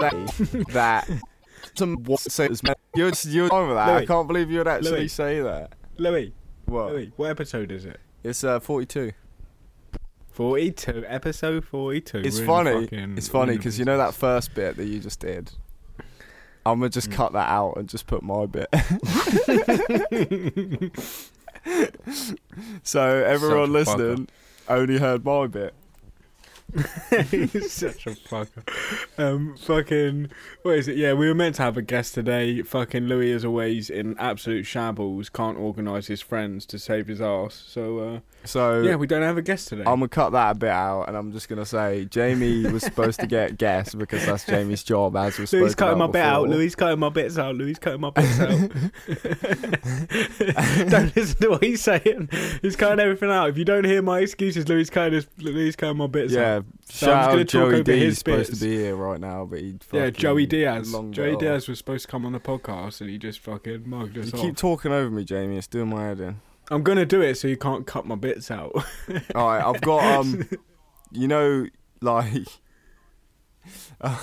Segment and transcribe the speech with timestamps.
[0.00, 1.08] that that
[1.74, 2.60] some what say this.
[2.94, 3.88] You're you're fine with that.
[3.88, 5.08] I can't believe you'd actually Louis.
[5.08, 5.72] say that.
[5.98, 6.32] Louis,
[6.66, 6.92] What?
[6.92, 7.98] Louis, what episode is it?
[8.24, 9.12] It's uh 42.
[10.32, 12.18] 42, episode 42.
[12.18, 12.84] It's funny.
[12.86, 15.50] fucking- It's funny because you know that first bit that you just did.
[16.64, 17.14] I'm gonna just Mm.
[17.14, 18.68] cut that out and just put my bit.
[22.82, 23.70] so everyone a fucker.
[23.70, 24.28] listening
[24.68, 25.74] only heard my bit.
[27.30, 28.62] He's such a fucker.
[29.18, 30.30] Um, fucking,
[30.62, 30.96] what is it?
[30.96, 32.62] Yeah, we were meant to have a guest today.
[32.62, 37.62] Fucking Louis, as always, in absolute shambles, can't organise his friends to save his ass.
[37.66, 39.82] So, uh, So yeah, we don't have a guest today.
[39.82, 43.20] I'm gonna cut that a bit out, and I'm just gonna say Jamie was supposed
[43.20, 46.48] to get guests because that's Jamie's job, as was Louis cutting my about bit out.
[46.48, 47.54] Louis cutting my bits out.
[47.56, 48.50] Louis cutting my bits out.
[50.90, 52.28] don't listen to what he's saying.
[52.62, 53.50] He's cutting everything out.
[53.50, 56.59] If you don't hear my excuses, Louis cutting his, Louis cutting my bits out.
[56.66, 58.04] Yeah, So shout I'm just gonna out talk Joey D.
[58.06, 58.60] He's supposed bits.
[58.60, 60.94] to be here right now, but he Yeah, Joey Diaz.
[61.10, 61.36] Joey.
[61.36, 64.38] Diaz was supposed to come on the podcast and he just fucking mugged us You
[64.38, 64.44] off.
[64.44, 65.56] keep talking over me, Jamie.
[65.58, 66.40] It's doing my head in.
[66.70, 68.72] I'm gonna do it so you can't cut my bits out.
[69.34, 70.48] All right, I've got um,
[71.10, 71.66] you know,
[72.00, 72.46] like,
[74.02, 74.14] all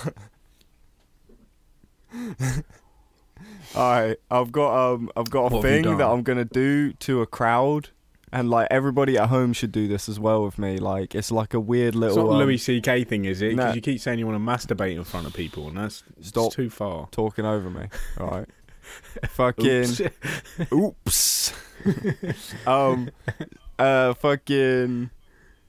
[3.76, 6.06] right, I've got um, I've got a What thing that?
[6.08, 7.90] I'm gonna do to a crowd,
[8.32, 10.78] and like everybody at home should do this as well with me.
[10.78, 13.04] Like, it's like a weird It's little not um, Louis C.K.
[13.04, 13.50] thing, is it?
[13.50, 13.74] Because no.
[13.74, 16.52] you keep saying you want to masturbate in front of people, and that's it's Stop.
[16.52, 17.08] too far.
[17.10, 17.88] talking over me.
[18.20, 18.48] All right,
[19.28, 19.86] fucking.
[20.72, 20.72] Oops.
[20.72, 21.54] Oops.
[22.66, 23.10] um,
[23.78, 25.10] uh, fucking.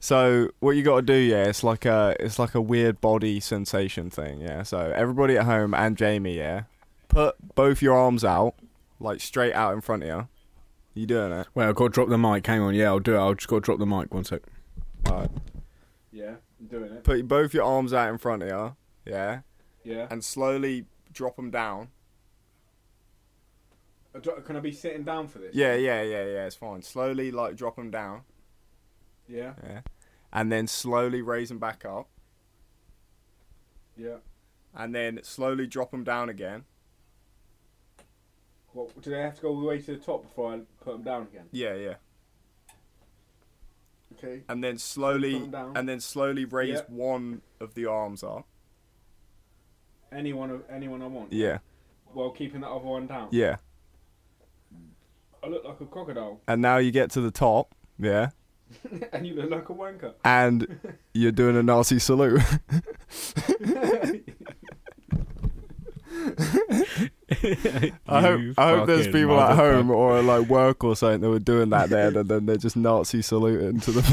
[0.02, 3.38] So what you got to do, yeah, it's like a it's like a weird body
[3.38, 4.62] sensation thing, yeah.
[4.62, 6.62] So everybody at home and Jamie, yeah,
[7.08, 8.54] put both your arms out,
[8.98, 10.28] like straight out in front of you.
[10.94, 11.46] You doing it?
[11.54, 12.46] Wait, I've got to drop the mic.
[12.46, 12.74] Hang on.
[12.74, 13.18] Yeah, I'll do it.
[13.18, 14.12] I'll just got to drop the mic.
[14.12, 14.42] One sec.
[15.08, 15.30] Alright.
[16.12, 17.04] Yeah, I'm doing it.
[17.04, 18.76] Put both your arms out in front of you,
[19.12, 19.40] yeah,
[19.84, 20.08] Yeah.
[20.10, 21.88] and slowly drop them down.
[24.14, 25.54] Uh, can I be sitting down for this?
[25.54, 26.46] Yeah, yeah, yeah, yeah.
[26.46, 26.82] It's fine.
[26.82, 28.22] Slowly, like drop them down,
[29.28, 29.54] Yeah.
[29.62, 29.80] yeah,
[30.32, 32.08] and then slowly raise them back up,
[33.96, 34.16] Yeah.
[34.74, 36.64] and then slowly drop them down again.
[38.72, 40.92] What, do they have to go all the way to the top before I put
[40.92, 41.46] them down again?
[41.52, 41.94] Yeah, yeah.
[44.18, 44.42] Okay.
[44.48, 46.82] and then slowly and then slowly raise Yeah.
[46.88, 48.46] one of the arms up.
[50.12, 51.32] Anyone, anyone I want.
[51.32, 51.58] Yeah,
[52.12, 53.28] While keeping the other one down.
[53.30, 53.56] yeah.
[55.42, 58.30] I look like a crocodile, And now you get to the top, yeah,
[59.12, 60.12] and you look like a wanker.
[60.24, 60.78] and
[61.14, 62.42] you're doing a Nazi salute.
[68.08, 71.38] I hope I hope there's people at home or like work or something that were
[71.38, 74.02] doing that then, and then they're just Nazi saluting to the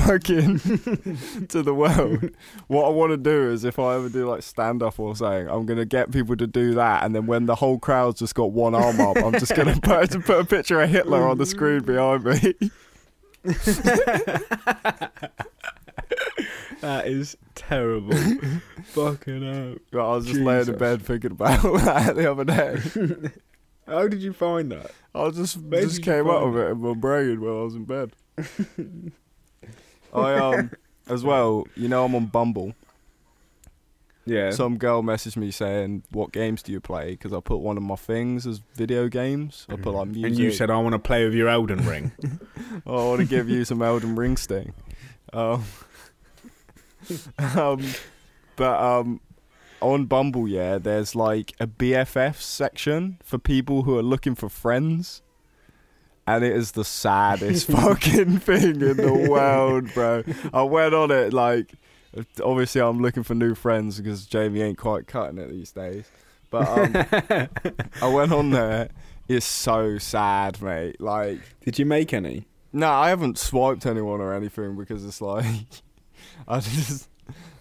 [1.40, 2.30] fucking to the world.
[2.68, 5.50] What I want to do is if I ever do like stand up or something,
[5.50, 8.52] I'm gonna get people to do that, and then when the whole crowd's just got
[8.52, 11.82] one arm up, I'm just gonna put put a picture of Hitler on the screen
[11.82, 12.54] behind me.
[16.82, 18.16] That is terrible.
[18.84, 19.76] Fucking hell.
[20.00, 20.80] I was just laying in Jesus.
[20.80, 23.32] bed thinking about that the other day.
[23.88, 24.92] How did you find that?
[25.16, 27.64] I just Where just you came up find with it in my brain while I
[27.64, 28.12] was in bed.
[30.14, 30.72] I um
[31.10, 32.76] as well, you know I'm on Bumble.
[34.26, 34.52] Yeah.
[34.52, 37.84] Some girl messaged me saying, "What games do you play?" Because I put one of
[37.84, 39.66] my things as video games.
[39.70, 40.26] I put like music.
[40.26, 42.12] and you said I want to play with your Elden Ring.
[42.86, 44.74] "Oh, I want to give you some Elden Ring sting."
[45.34, 45.64] Um,
[47.56, 47.84] um,
[48.56, 49.22] but um,
[49.82, 55.22] on Bumble, yeah, there's like a BFF section for people who are looking for friends.
[56.30, 60.24] And it is the saddest fucking thing in the world, bro.
[60.54, 61.72] I went on it like,
[62.44, 66.06] obviously I'm looking for new friends because Jamie ain't quite cutting it these days.
[66.50, 67.50] But um,
[68.02, 68.90] I went on there.
[69.30, 71.00] It's so sad, mate.
[71.00, 72.48] Like, Did you make any?
[72.74, 75.46] no, I haven't swiped anyone or anything because it's like,
[76.48, 77.10] I just,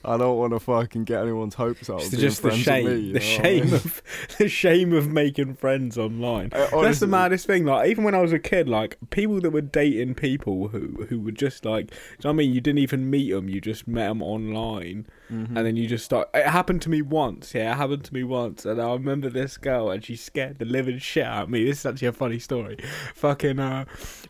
[0.05, 2.01] I don't want to fucking get anyone's hopes up.
[2.01, 4.01] It's just the shame, me, the shame of
[4.39, 6.51] the shame of making friends online.
[6.53, 7.65] Uh, That's the maddest thing.
[7.65, 11.19] Like even when I was a kid, like people that were dating people who who
[11.21, 12.53] were just like, you know what I mean?
[12.55, 15.57] You didn't even meet them; you just met them online, Mhm.
[15.57, 16.29] and then you just start.
[16.33, 17.53] It happened to me once.
[17.53, 20.65] Yeah, it happened to me once, and I remember this girl, and she scared the
[20.67, 21.65] living shit out of me.
[21.65, 22.77] This is actually a funny story.
[23.17, 23.87] Fucking, uh,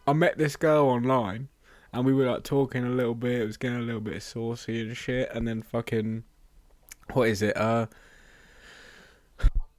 [0.07, 1.49] I met this girl online,
[1.97, 3.41] and we were like talking a little bit.
[3.41, 6.23] It was getting a little bit saucy and shit, and then fucking,
[7.13, 7.57] what is it?
[7.57, 7.87] Uh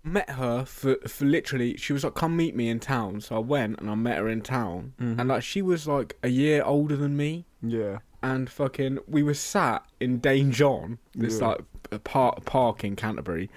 [0.04, 3.40] met her for for literally she was like come meet me in town so i
[3.40, 5.20] went and i met her in town Mhm.
[5.20, 9.34] and like she was like a year older than me yeah, and fucking we were
[9.34, 11.48] sat in Dane John this Yeah.
[11.48, 11.60] like
[11.92, 13.50] a park park in Canterbury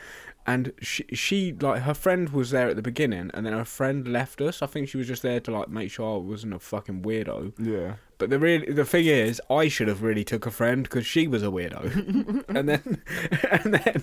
[0.47, 4.09] and she, she like her friend was there at the beginning, and then her friend
[4.09, 4.63] left us.
[4.63, 7.53] I think she was just there to like make sure I wasn't a fucking weirdo.
[7.59, 7.97] Yeah.
[8.21, 11.27] But the real the thing is, I should have really took a friend because she
[11.27, 13.03] was a weirdo, and then
[13.51, 14.01] and then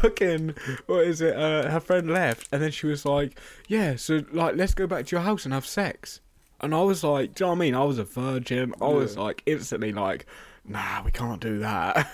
[0.00, 0.54] fucking
[0.86, 1.36] what is it?
[1.36, 3.38] Uh, her friend left, and then she was like,
[3.68, 6.22] "Yeah, so like let's go back to your house and have sex."
[6.62, 8.72] And I was like, "Do you know what I mean?" I was a virgin.
[8.80, 10.24] I was like instantly like,
[10.68, 12.08] "Nah, we can't do that."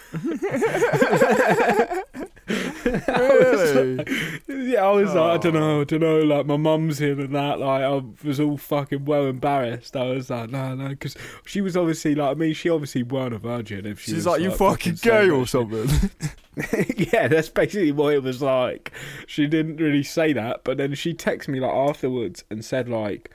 [2.46, 4.04] Really?
[4.48, 5.60] yeah, I was like, I don't Oh.
[5.60, 6.18] know, I don't know.
[6.20, 7.58] Like my mum's here and that.
[7.60, 9.96] Like I was all fucking well embarrassed.
[9.96, 11.16] I was like, no, no, because
[11.46, 13.86] she was obviously like, I mean, she obviously weren't a virgin.
[13.86, 16.10] If she She's was, like, you fucking gay or something.
[16.96, 18.92] yeah, that's basically what it was like.
[19.26, 23.30] She didn't really say that, but then she texted me like afterwards and said like,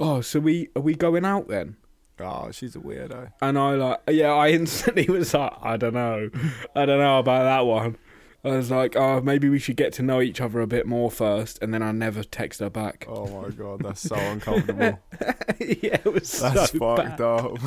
[0.00, 1.76] "Oh, so we are we going out then?"
[2.20, 3.32] Oh, she's a weirdo.
[3.40, 6.30] And I like, yeah, I instantly was like, I don't know,
[6.74, 7.96] I don't know about that one.
[8.44, 11.10] I was like, oh, maybe we should get to know each other a bit more
[11.10, 13.06] first, and then I never text her back.
[13.08, 14.98] Oh my god, that's so uncomfortable.
[15.58, 17.20] yeah, it was That's so fucked bad.
[17.22, 17.58] up.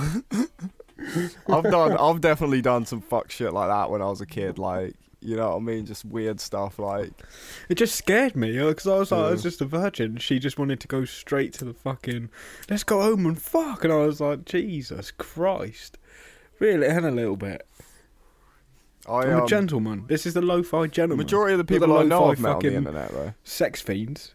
[1.50, 1.98] I've done.
[1.98, 4.60] I've definitely done some fuck shit like that when I was a kid.
[4.60, 5.86] Like, you know what I mean?
[5.86, 6.80] Just weird stuff.
[6.80, 7.12] Like,
[7.70, 10.18] It just scared me because I was like, I was just a virgin.
[10.18, 12.30] She just wanted to go straight to the fucking,
[12.70, 13.84] let's go home and fuck.
[13.84, 15.98] And I was like, Jesus Christ.
[16.60, 16.88] really?
[16.88, 17.68] in a little bit.
[19.08, 20.06] I I'm um, a gentleman.
[20.08, 21.18] This is the lo-fi gentleman.
[21.18, 23.34] majority of the Not the people I know I've met on the internet though.
[23.44, 24.34] Sex fiends.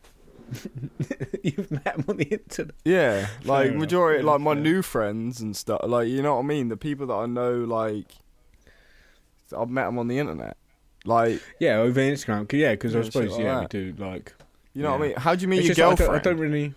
[1.43, 2.75] You've met them on the internet.
[2.85, 4.63] Yeah, like majority, yeah, like my fair.
[4.63, 5.81] new friends and stuff.
[5.85, 6.69] Like, you know what I mean?
[6.69, 8.13] The people that I know, like,
[9.57, 10.57] I've met them on the internet.
[11.05, 12.51] Like, Yeah, over Instagram.
[12.53, 13.73] Yeah, because I Yeah, suppose, like yeah, that.
[13.75, 14.35] we do, like...
[14.75, 15.17] you know what I mean?
[15.17, 16.27] How do you meet It's your just, I don't- girlfriend?
[16.27, 16.75] I don't really...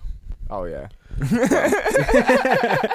[0.49, 0.87] Oh yeah.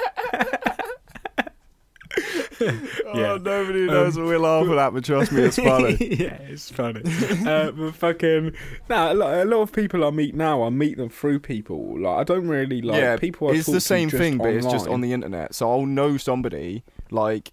[3.13, 3.33] Yeah.
[3.33, 5.97] Oh, nobody knows what we're laugh at that, but trust me, it's funny.
[5.99, 7.01] yeah, it's funny.
[7.45, 8.53] uh, but fucking,
[8.89, 11.99] nah, a lot, of people I meet now, I meet them through people.
[11.99, 13.49] Like, I don't really like yeah, people.
[13.49, 15.55] I it's the same thing, but it's just on the internet.
[15.55, 17.51] So I'll know somebody, like,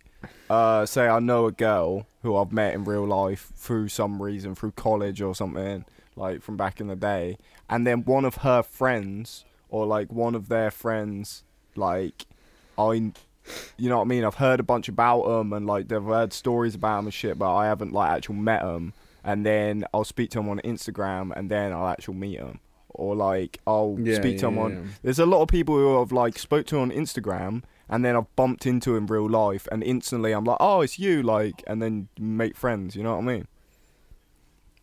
[0.50, 4.54] uh, say I know a girl who I've met in real life through some reason,
[4.54, 5.84] through college or something,
[6.16, 10.34] like from back in the day, and then one of her friends or like one
[10.34, 11.44] of their friends,
[11.76, 12.26] like,
[12.76, 13.12] I.
[13.78, 14.24] You know what I mean?
[14.24, 17.38] I've heard a bunch about them and like they've heard stories about them and shit,
[17.38, 18.92] but I haven't like actually met them.
[19.24, 22.60] And then I'll speak to them on Instagram, and then I'll actually meet them,
[22.90, 24.82] or like I'll Yeah, speak to yeah, them on yeah.
[25.02, 28.35] there's a lot of people who I've like spoke to on Instagram and then I've
[28.37, 32.08] bumped into in real life and instantly I'm like, oh, it's you, like, and then
[32.19, 32.94] make friends.
[32.94, 33.49] You know what I mean?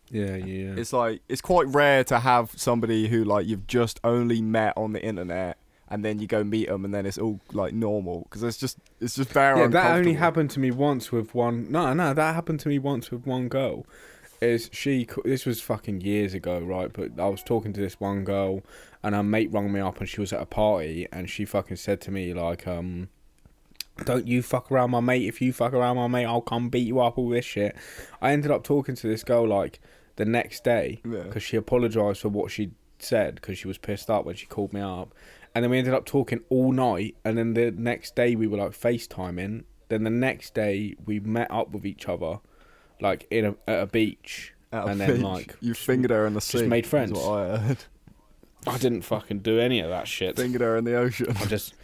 [0.10, 0.76] Yeah, yeah.
[0.78, 4.94] It's like it's quite rare to have somebody who like you've just only met on
[4.94, 5.58] the internet
[5.88, 8.78] and then you go meet them and then it's all like normal because it's just
[9.00, 11.72] it's just very yeah, that only happened to me once with one.
[11.72, 13.86] No, no, that happened to me once with one girl.
[14.42, 15.08] Is she?
[15.24, 16.92] This was fucking years ago, right?
[16.92, 18.62] But I was talking to this one girl,
[19.04, 21.78] and her mate rung me up, and she was at a party, and she fucking
[21.78, 23.10] said to me like, um.
[24.04, 25.26] Don't you fuck around my mate.
[25.26, 27.18] If you fuck around my mate, I'll come beat you up.
[27.18, 27.78] All this shit.
[28.22, 29.80] I ended up talking to this girl like
[30.18, 31.24] the next day, Yeah.
[31.24, 34.74] because she apologized for what she said because she was pissed up when she called
[34.74, 35.14] me up.
[35.54, 37.16] And then we ended up talking all night.
[37.24, 39.64] And then the next day we were like FaceTiming.
[39.88, 42.40] Then the next day we met up with each other,
[43.06, 44.54] like in a at a beach.
[44.72, 46.60] At a and then, beach, like, you fingered her in the sea.
[46.60, 47.12] just made is friends.
[47.14, 47.78] what I heard.
[48.68, 50.36] I didn't fucking do any of that shit.
[50.36, 51.36] fingered her in the ocean.
[51.40, 51.76] I just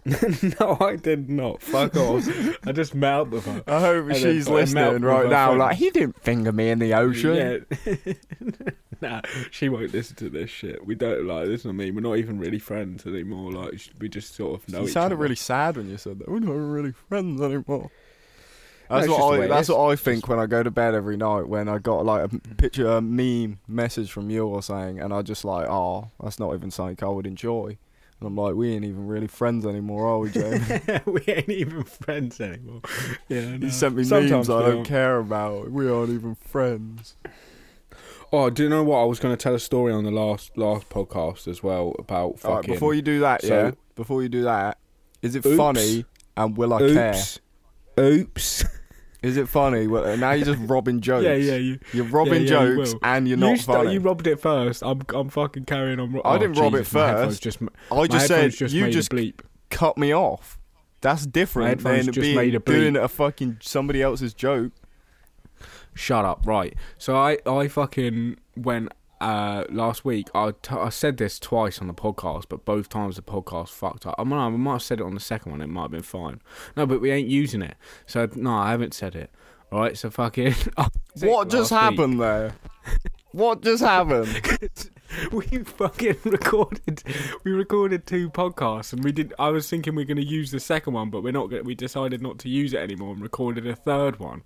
[0.60, 1.62] no, I did not.
[1.62, 2.26] Fuck off.
[2.66, 3.62] I just met up with her.
[3.66, 5.46] I hope then she's met listening with right her now.
[5.48, 5.58] friends.
[5.58, 7.66] Like he didn't finger me in the ocean.
[7.84, 8.12] Yeah.
[9.00, 9.20] nah,
[9.50, 10.84] she won't listen to this shit.
[10.86, 11.66] We don't like this.
[11.66, 13.52] I mean, we're not even really friends anymore.
[13.52, 14.80] Like sh- we just sort of know.
[14.80, 15.22] you each sounded other.
[15.22, 16.28] really sad when you said that.
[16.28, 17.90] We're not really friends anymore.
[18.90, 19.46] No, That's the what I.
[19.46, 21.42] That's what I think when I go to bed every night.
[21.48, 25.22] When I got like a picture, a meme message from you or saying, and I
[25.22, 27.76] just like, oh, that's not even something I would enjoy.
[28.20, 30.60] And I'm like, we ain't even really friends anymore, are we, Jamie?
[31.06, 32.80] we ain't even friends anymore.
[33.28, 33.66] Yeah, no.
[33.66, 35.70] you sent me Sometimes memes I don't care about.
[35.70, 37.14] We aren't even friends.
[38.32, 38.98] Oh, do you know what?
[38.98, 42.40] I was going to tell a story on the last last podcast as well about
[42.40, 42.54] fucking.
[42.56, 43.70] Right, before you do that, So- yeah.
[43.94, 44.78] Before you do that,
[45.22, 45.56] is it Oops.
[45.56, 46.04] funny
[46.36, 47.22] and will I care?
[47.98, 48.64] Oops.
[49.22, 49.86] Is it funny?
[49.88, 51.24] Well, now you're just robbing jokes.
[51.24, 51.56] yeah, yeah.
[51.56, 51.78] You.
[51.92, 53.00] You're robbing Yeah, yeah, jokes will.
[53.02, 53.92] and you're not sta- funny.
[53.94, 54.82] You robbed it first.
[54.82, 55.02] I'm.
[55.12, 56.12] I'm fucking carrying on.
[56.12, 57.42] ro- I oh, didn't rob it Jesus, headphones first.
[57.42, 57.58] Just,
[57.90, 59.40] I just said just you just bleep.
[59.70, 60.58] cut me off.
[61.00, 62.64] That's different than just being made a bleep.
[62.64, 64.72] doing a fucking somebody else's joke.
[65.94, 66.46] Shut up.
[66.46, 66.74] Right.
[66.96, 70.28] So I, I fucking went uh, last week.
[70.34, 74.06] I, t- I said this twice on the podcast, but both times the podcast fucked
[74.06, 74.14] up.
[74.18, 75.62] I mean, I might have said it on the second one.
[75.62, 76.40] It might have been fine.
[76.76, 77.76] No, but we ain't using it.
[78.06, 79.30] So no, I haven't said it.
[79.70, 79.96] Right.
[79.96, 80.54] So fucking.
[81.20, 81.98] What just last week.
[81.98, 82.54] happened there?
[83.32, 84.28] What just happened?
[85.32, 87.02] we fucking recorded
[87.44, 90.50] we recorded two podcasts and we did I was thinking we are going to use
[90.50, 93.22] the second one but we're not going we decided not to use it anymore and
[93.22, 94.42] recorded a third one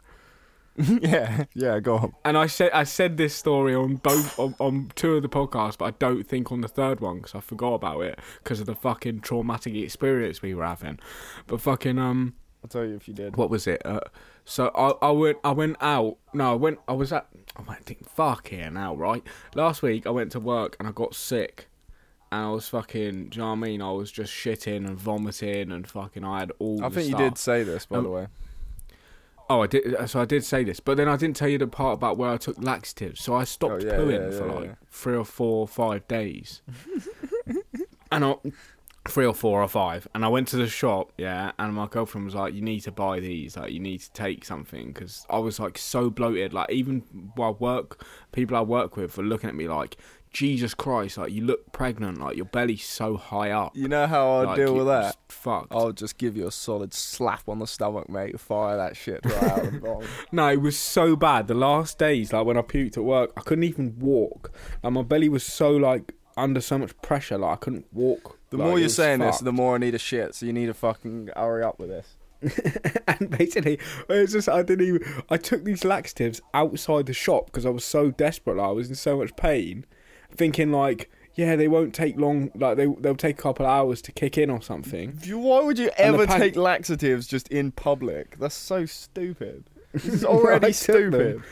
[1.02, 2.12] yeah, yeah, go on.
[2.24, 5.76] and I said I said this story on both on, on two of the podcasts
[5.76, 8.66] but I don't think on the third one because I forgot about it because of
[8.66, 10.98] the fucking traumatic experience we were having
[11.46, 13.36] but fucking um I'll tell you if you did.
[13.36, 14.00] what was it uh,
[14.44, 17.26] so I, I went I went out no I went I was at
[17.56, 19.22] I went think fuck here now right
[19.54, 21.68] last week I went to work and I got sick
[22.30, 24.96] and I was fucking do you know what I mean I was just shitting and
[24.98, 28.10] vomiting and fucking I had all I think you did say this, by Um, the
[28.10, 28.26] way.
[29.52, 31.58] Oh I did uh, so I did say this but then I didn't tell you
[31.58, 34.46] the part about where I took laxatives so I stopped Oh, yeah, pooing yeah, for
[34.46, 34.74] like yeah.
[34.90, 36.62] three or four or five days
[38.12, 38.34] and I
[39.08, 42.24] three or four or five and i went to the shop yeah and my girlfriend
[42.24, 45.36] was like you need to buy these like you need to take something because i
[45.36, 47.00] was like so bloated like even
[47.34, 49.96] while work people i work with were looking at me like
[50.32, 54.30] jesus christ like you look pregnant like your belly's so high up You know how
[54.30, 55.16] I like, deal with that?
[55.28, 55.68] Fuck.
[55.70, 58.38] I'll just give you a solid slap on the stomach, mate.
[58.38, 60.08] Fire that shit right out of the bottom.
[60.30, 61.48] No, it was so bad.
[61.48, 64.52] The last days, like when I puked at work, I couldn't even walk.
[64.82, 68.38] Like my belly was so like under so much pressure, like I couldn't walk.
[68.50, 70.34] The Like, more you're saying this, the more I need a shit.
[70.34, 72.16] So you need to fucking hurry up with this.
[73.08, 75.24] and basically, it's just I didn't even.
[75.28, 78.56] I took these laxatives outside the shop because I was so desperate.
[78.58, 79.86] Like, I was in so much pain,
[80.36, 82.50] thinking like, yeah, they won't take long.
[82.54, 85.18] Like they they'll take a couple hours to kick in or something.
[85.28, 88.38] Why would you ever pack- take laxatives just in public?
[88.38, 89.64] That's so stupid.
[89.92, 91.12] This is I already took them.
[91.12, 91.42] stupid.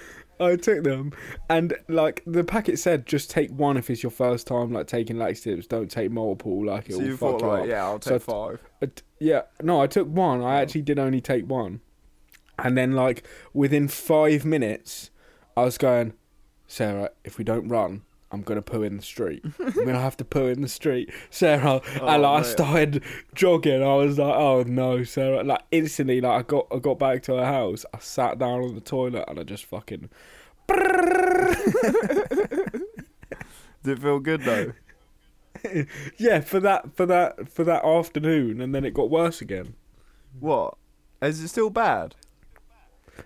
[0.41, 1.13] I took them,
[1.51, 5.19] and like the packet said, just take one if it's your first time like taking
[5.19, 5.67] laxatives.
[5.67, 6.65] Don't take multiple.
[6.65, 7.69] Like it So will you fuck thought, you like, up.
[7.69, 8.61] yeah, I'll So take five.
[8.83, 10.43] I t- yeah, no, I took one.
[10.43, 11.83] I actually did only take one.
[12.59, 13.23] And then, like,
[13.55, 15.11] within five minutes,
[15.57, 16.13] I was going,
[16.67, 19.45] Sarah, if we don't run, I'm to poo in the street.
[19.59, 21.11] I'm to have to poo in the street.
[21.31, 23.03] Sarah, Oh, and like, I oh, started
[23.35, 23.83] jogging.
[23.83, 25.43] I was like, oh no, Sarah.
[25.43, 27.85] Like, instantly, like, I got, I got back to her house.
[27.93, 30.11] I sat down on the toilet and I just fucking.
[33.83, 34.73] Did it feel good though?
[36.17, 38.63] Yeah, for that, for that, for that afternoon.
[38.63, 39.75] And then it got worse again.
[40.39, 40.75] What?
[41.21, 42.15] Is it still bad?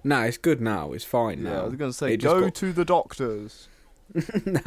[0.03, 0.93] Nah, it's good now.
[0.95, 1.61] It's fine Yeah, now.
[1.61, 3.69] I was gonna say It go got- to the doctors.
[4.47, 4.61] nah,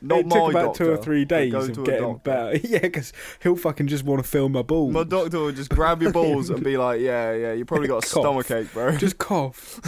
[0.00, 2.56] Not it took about doctor, two or three days of getting better.
[2.64, 3.12] Yeah, because
[3.42, 4.92] he'll fucking just want to feel my balls.
[4.92, 8.04] My doctor would just grab your balls and be like, "Yeah, yeah, you probably got
[8.04, 8.22] a Cough.
[8.22, 9.80] stomach ache, bro." just cough.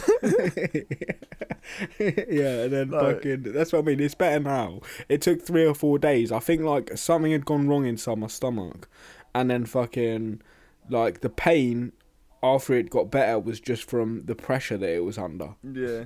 [1.98, 3.00] yeah, and then No.
[3.14, 3.42] fucking.
[3.52, 4.00] That's what I mean.
[4.00, 4.80] It's better now.
[5.08, 6.32] It took three or four days.
[6.32, 8.88] I think like something had gone wrong inside my stomach,
[9.34, 10.42] and then fucking
[10.90, 11.92] like the pain
[12.42, 15.54] after it got better was just from the pressure that it was under.
[15.62, 16.04] Yeah.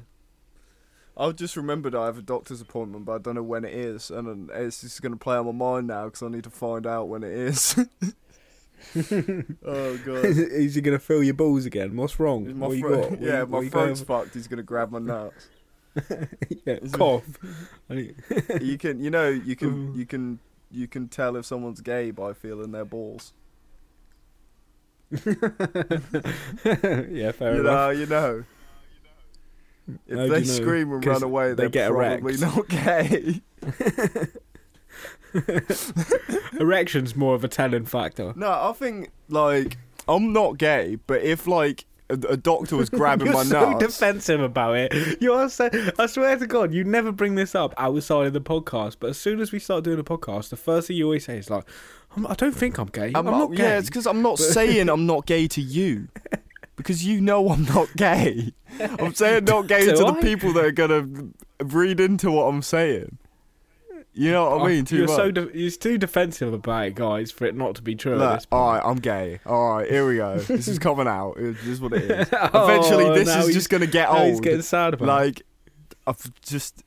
[1.16, 4.10] I've just remembered I have a doctor's appointment, but I don't know when it is,
[4.10, 7.08] and it's just gonna play on my mind now because I need to find out
[7.08, 7.76] when it is.
[8.96, 10.24] oh god.
[10.24, 11.96] Is he gonna feel your balls again?
[11.96, 12.56] What's wrong?
[12.58, 13.10] My what you throat- got?
[13.12, 14.34] What yeah, you- my what you fucked.
[14.34, 15.48] He's gonna grab my nuts.
[16.64, 17.24] yeah, Is cough.
[17.90, 18.14] I need-
[18.62, 20.38] you can, you know, you can, you can,
[20.70, 23.34] you can tell if someone's gay by feeling their balls.
[25.10, 25.18] yeah,
[27.32, 27.64] fair you enough.
[27.64, 28.44] know, you know.
[29.88, 30.52] If do they you know?
[30.52, 32.40] scream and run away, they they're get probably erect.
[32.40, 33.42] not gay.
[36.60, 38.32] Erection's more of a telling factor.
[38.36, 43.28] No, I think like I'm not gay, but if like a, a doctor was grabbing
[43.28, 45.20] You're my so nuts, defensive about it.
[45.20, 45.70] You are so.
[45.98, 48.96] I swear to God, you never bring this up outside of the podcast.
[49.00, 51.38] But as soon as we start doing a podcast, the first thing you always say
[51.38, 51.64] is like,
[52.16, 53.12] I'm, "I don't think I'm gay.
[53.14, 56.08] I'm, I'm, not gay." yeah, it's because I'm not saying I'm not gay to you.
[56.76, 58.52] Because you know I'm not gay.
[58.80, 61.06] I'm saying not gay to the people that are gonna
[61.62, 63.18] read into what I'm saying.
[64.14, 64.84] You know what I oh, mean?
[64.84, 65.16] Too you're much.
[65.16, 68.12] so de- you're too defensive about it, guys, for it not to be true.
[68.12, 68.60] at Look, this point.
[68.60, 69.40] all right, I'm gay.
[69.46, 70.38] All right, here we go.
[70.38, 71.36] This is coming out.
[71.38, 72.28] This is what it is.
[72.52, 75.04] Oh, Eventually, this is just gonna get now He's getting sad about.
[75.04, 75.08] it.
[75.26, 75.42] Like,
[76.06, 76.82] I've just.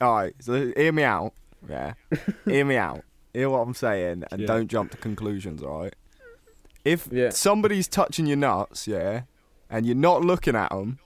[0.00, 1.34] All right, so hear me out.
[1.68, 1.92] Yeah,
[2.44, 3.02] hear me out.
[3.32, 4.46] Hear what I'm saying, and Yeah.
[4.48, 5.62] don't jump to conclusions.
[5.62, 5.94] All right.
[6.84, 7.30] If Yeah.
[7.30, 9.22] somebody's touching your nuts, yeah,
[9.68, 10.98] and you're not looking at them,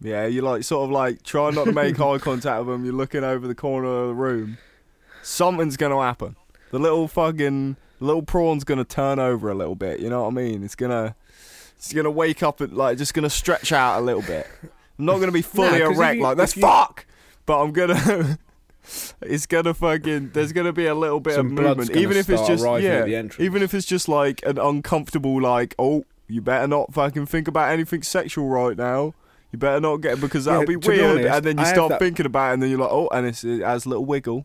[0.00, 2.84] yeah, you're like sort of like trying not to make eye contact with them.
[2.84, 4.58] You're looking over the corner of the room.
[5.22, 6.36] Something's gonna happen.
[6.70, 10.00] The little fucking little prawn's gonna turn over a little bit.
[10.00, 10.62] You know what I mean?
[10.62, 11.16] It's gonna,
[11.76, 14.46] it's gonna wake up and like just gonna stretch out a little bit.
[14.98, 17.06] I'm not gonna be fully erect you- like that's you- fuck,
[17.46, 18.38] but I'm gonna.
[19.22, 20.30] It's gonna fucking.
[20.32, 23.00] There's gonna be a little bit Some of movement, even if it's just yeah.
[23.00, 23.40] at the entrance.
[23.44, 27.70] Even if it's just like an uncomfortable, like, oh, you better not fucking think about
[27.70, 29.14] anything sexual right now.
[29.52, 31.64] You better not get because that'll Yeah, be to be weird, honest, and then you
[31.64, 33.88] I start thinking about it, and then you're like, oh, and it's, it has a
[33.88, 34.44] little wiggle.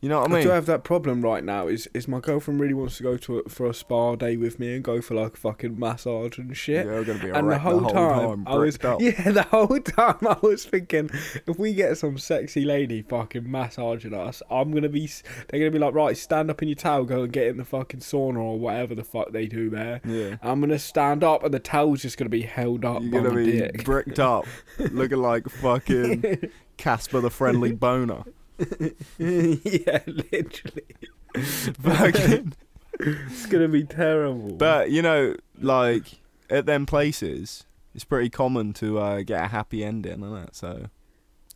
[0.00, 0.40] You know what I mean?
[0.40, 1.66] I do have that problem right now.
[1.66, 4.60] Is is my girlfriend really wants to go to a, for a spa day with
[4.60, 6.86] me and go for like a fucking massage and shit.
[6.86, 9.00] You're gonna be and the wreck whole, time, I was up.
[9.02, 11.10] yeah, the whole time I was thinking,
[11.48, 15.10] if we get some sexy lady fucking massaging us, I'm gonna be.
[15.48, 17.64] They're gonna be like, right, stand up in your towel, go and get in the
[17.64, 20.00] fucking sauna or whatever the fuck they do there.
[20.04, 20.36] Yeah.
[20.42, 23.30] I'm gonna stand up, and the towel's just gonna be held up You're by gonna
[23.30, 23.84] my be dick.
[23.84, 24.46] bricked up,
[24.78, 28.22] looking like fucking Casper the Friendly Boner.
[29.18, 30.96] yeah, literally,
[31.36, 32.52] Fucking.
[33.00, 34.52] it's gonna be terrible.
[34.56, 36.04] But you know, like
[36.50, 40.56] at them places, it's pretty common to uh, get a happy ending, isn't it?
[40.56, 40.86] So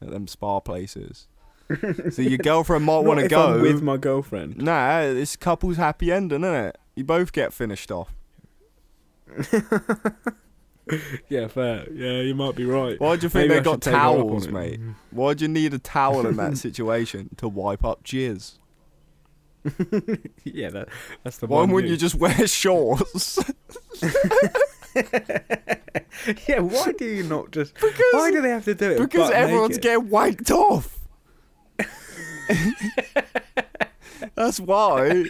[0.01, 1.27] at them spa places,
[2.11, 3.55] so your girlfriend might want to go.
[3.55, 4.59] I'm with my girlfriend.
[4.59, 6.79] Nah, it's couple's happy ending, isn't it?
[6.95, 8.15] You both get finished off.
[11.29, 11.87] Yeah, fair.
[11.93, 12.99] Yeah, you might be right.
[13.01, 14.81] Why do you think Maybe they I got should take her up on towels, mate?
[14.81, 14.95] Mm.
[15.11, 18.59] Why do you need a towel in that situation to wipe up jizz?
[20.45, 20.89] yeah, that,
[21.23, 21.71] that's the Why one.
[21.71, 23.39] wouldn't you just wear shorts?
[26.49, 27.75] yeah, why do you not just?
[27.75, 28.99] because Why do they have to do it?
[28.99, 29.83] because everyone's naked?
[29.83, 30.99] getting wanked off.
[34.35, 35.25] That's why.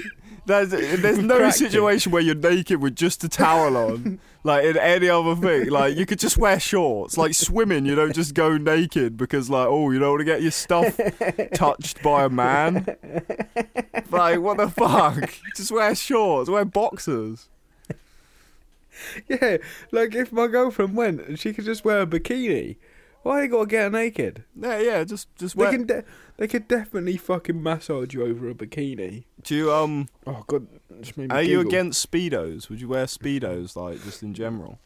[0.47, 5.09] There's, there's no situation where you're naked with just a towel on, like in any
[5.09, 5.69] other thing.
[5.71, 7.17] Like you could just wear shorts.
[7.17, 10.43] Like swimming, you don't just go naked because like oh you don't want to get
[10.43, 10.99] your stuff
[11.55, 12.85] touched by a man.
[14.11, 15.33] Like what the fuck?
[15.57, 16.51] Just wear shorts.
[16.51, 17.49] Wear boxers.
[19.27, 19.57] Yeah,
[19.91, 22.77] like if my girlfriend went, she could just wear a bikini.
[23.23, 24.45] Why they gotta get her naked?
[24.61, 25.05] Yeah, yeah.
[25.05, 25.71] Just just They wear.
[25.73, 26.05] can, de-
[26.43, 29.23] they could definitely fucking massage you over a bikini.
[29.45, 30.09] Do you um?
[30.27, 30.67] Oh god,
[31.01, 31.69] just made me Are you giggle.
[31.69, 32.69] against speedos?
[32.69, 34.81] Would you wear speedos like just in general?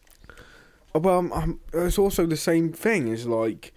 [0.95, 3.09] Oh, well, I'm, I'm, it's also the same thing.
[3.09, 3.73] It's like,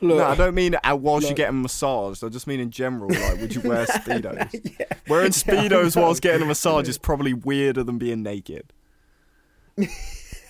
[0.00, 1.36] look, no, I don't mean uh, whilst you're Look.
[1.36, 2.22] getting massaged.
[2.22, 3.10] I just mean in general.
[3.10, 4.88] Like, would you wear speedos?
[5.08, 8.72] Wearing speedos whilst getting a massage is probably weirder than being naked.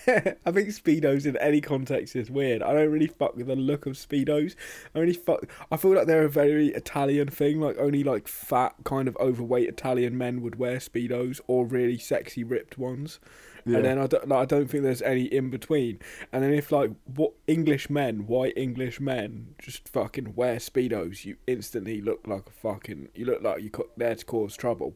[0.47, 2.63] I think speedos in any context is weird.
[2.63, 4.55] I don't really fuck with the look of speedos.
[4.95, 5.47] I only fuck.
[5.71, 7.61] I feel like they're a very Italian thing.
[7.61, 12.45] Like only like fat, kind of overweight Italian men would wear speedos, or really sexy
[12.45, 13.21] ripped ones.
[13.67, 13.77] Yeah.
[13.77, 15.99] And then I don't, like, I don't think there's any in between.
[16.33, 21.37] And then if like what English men, white English men, just fucking wear speedos, you
[21.47, 23.09] instantly look like a fucking.
[23.15, 24.95] You look like you're there to cause trouble.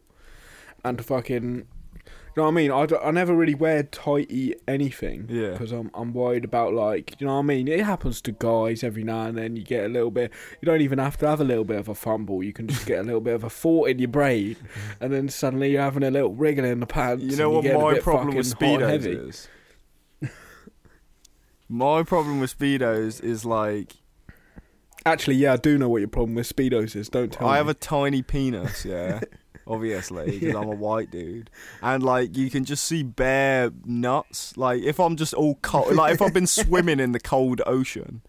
[0.84, 1.66] And fucking.
[2.36, 2.70] You know what I mean?
[2.72, 5.26] I, d- I never really wear tighty anything.
[5.28, 5.50] Yeah.
[5.50, 7.68] Because I'm I'm worried about like you know what I mean.
[7.68, 9.54] It happens to guys every now and then.
[9.54, 10.32] You get a little bit.
[10.60, 12.42] You don't even have to have a little bit of a fumble.
[12.42, 14.56] You can just get a little bit of a thought in your brain,
[15.00, 17.22] and then suddenly you're having a little wriggle in the pants.
[17.22, 19.48] you know what my problem with fucking hot and speedos is?
[21.68, 23.94] my problem with speedos is like
[25.06, 27.08] Actually, yeah, I do know what your problem with speedos is.
[27.10, 27.54] Don't tell I me.
[27.54, 29.20] I have a tiny penis, yeah.
[29.66, 31.50] Obviously, because I'm a white dude,
[31.82, 34.56] and like you can just see bare nuts.
[34.56, 38.22] Like if I'm just all cold, like if I've been swimming in the cold ocean,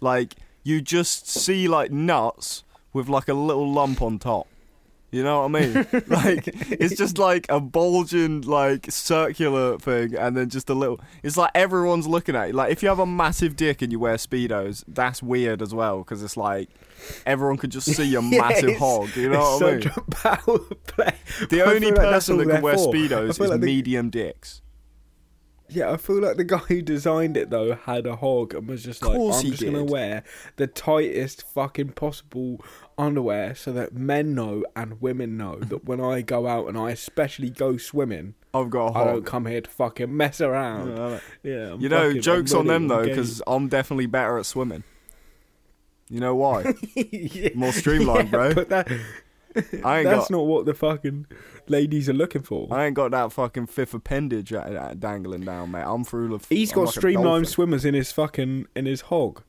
[0.00, 4.46] like you just see like nuts with like a little lump on top.
[5.12, 5.74] You know what I mean?
[6.06, 11.00] like it's just like a bulging like circular thing, and then just a little.
[11.24, 12.52] It's like everyone's looking at you.
[12.52, 15.98] Like if you have a massive dick and you wear speedos, that's weird as well
[15.98, 16.68] because it's like
[17.26, 19.16] everyone could just see your Yeah, massive hog.
[19.16, 19.90] You know what I mean?
[20.10, 21.14] power play.
[21.48, 22.92] The I only feel like person that can wear for.
[22.92, 24.62] Speedos is like the- medium dicks.
[25.72, 28.82] Yeah, I feel like the guy who designed it though had a hog and was
[28.82, 30.24] just like, I'm just gonna wear
[30.56, 32.60] the tightest fucking possible
[33.00, 36.90] underwear so that men know and women know that when I go out and I
[36.90, 41.20] especially go swimming, I've got a I don't come here to fucking mess around.
[41.42, 44.84] Yeah, You know, fucking- jokes on them though, because I'm definitely better at swimming.
[46.08, 46.74] You know why?
[46.94, 48.54] Yeah, More streamlined, yeah, bro.
[48.54, 48.88] But that,
[49.84, 51.26] I ain't that's got, not what the fucking
[51.68, 52.66] ladies are looking for.
[52.72, 55.84] I ain't got that fucking fifth appendage uh, uh, dangling down, mate.
[55.86, 56.44] I'm through the.
[56.48, 59.42] He's I'm got like streamlined swimmers in his fucking in his hog.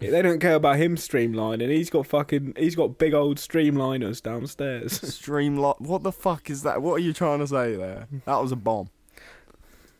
[0.00, 1.68] They don't care about him streamlining.
[1.70, 5.00] He's got fucking he's got big old streamliners downstairs.
[5.14, 5.74] Streamline.
[5.78, 6.80] What the fuck is that?
[6.80, 8.08] What are you trying to say there?
[8.24, 8.88] That was a bomb.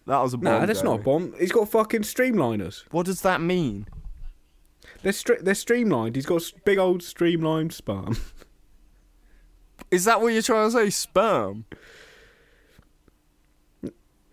[0.07, 0.61] That was a bomb.
[0.61, 1.35] nah, that's not a bomb.
[1.39, 2.85] He's got fucking streamliners.
[2.91, 3.87] What does that mean?
[5.03, 6.17] They're stre- they're streamlined.
[6.17, 8.17] He's got big old streamlined sperm.
[9.91, 10.91] Is that what you're trying to say?
[10.91, 11.65] Sperm.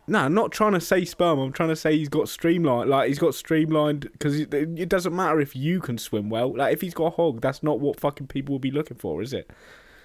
[0.08, 1.40] Nah, I'm not trying to say sperm.
[1.40, 2.90] I'm trying to say he's got streamlined.
[2.90, 6.56] Like he's got streamlined because it, it doesn't matter if you can swim well.
[6.56, 9.22] Like if he's got a hog, that's not what fucking people will be looking for,
[9.22, 9.50] is it?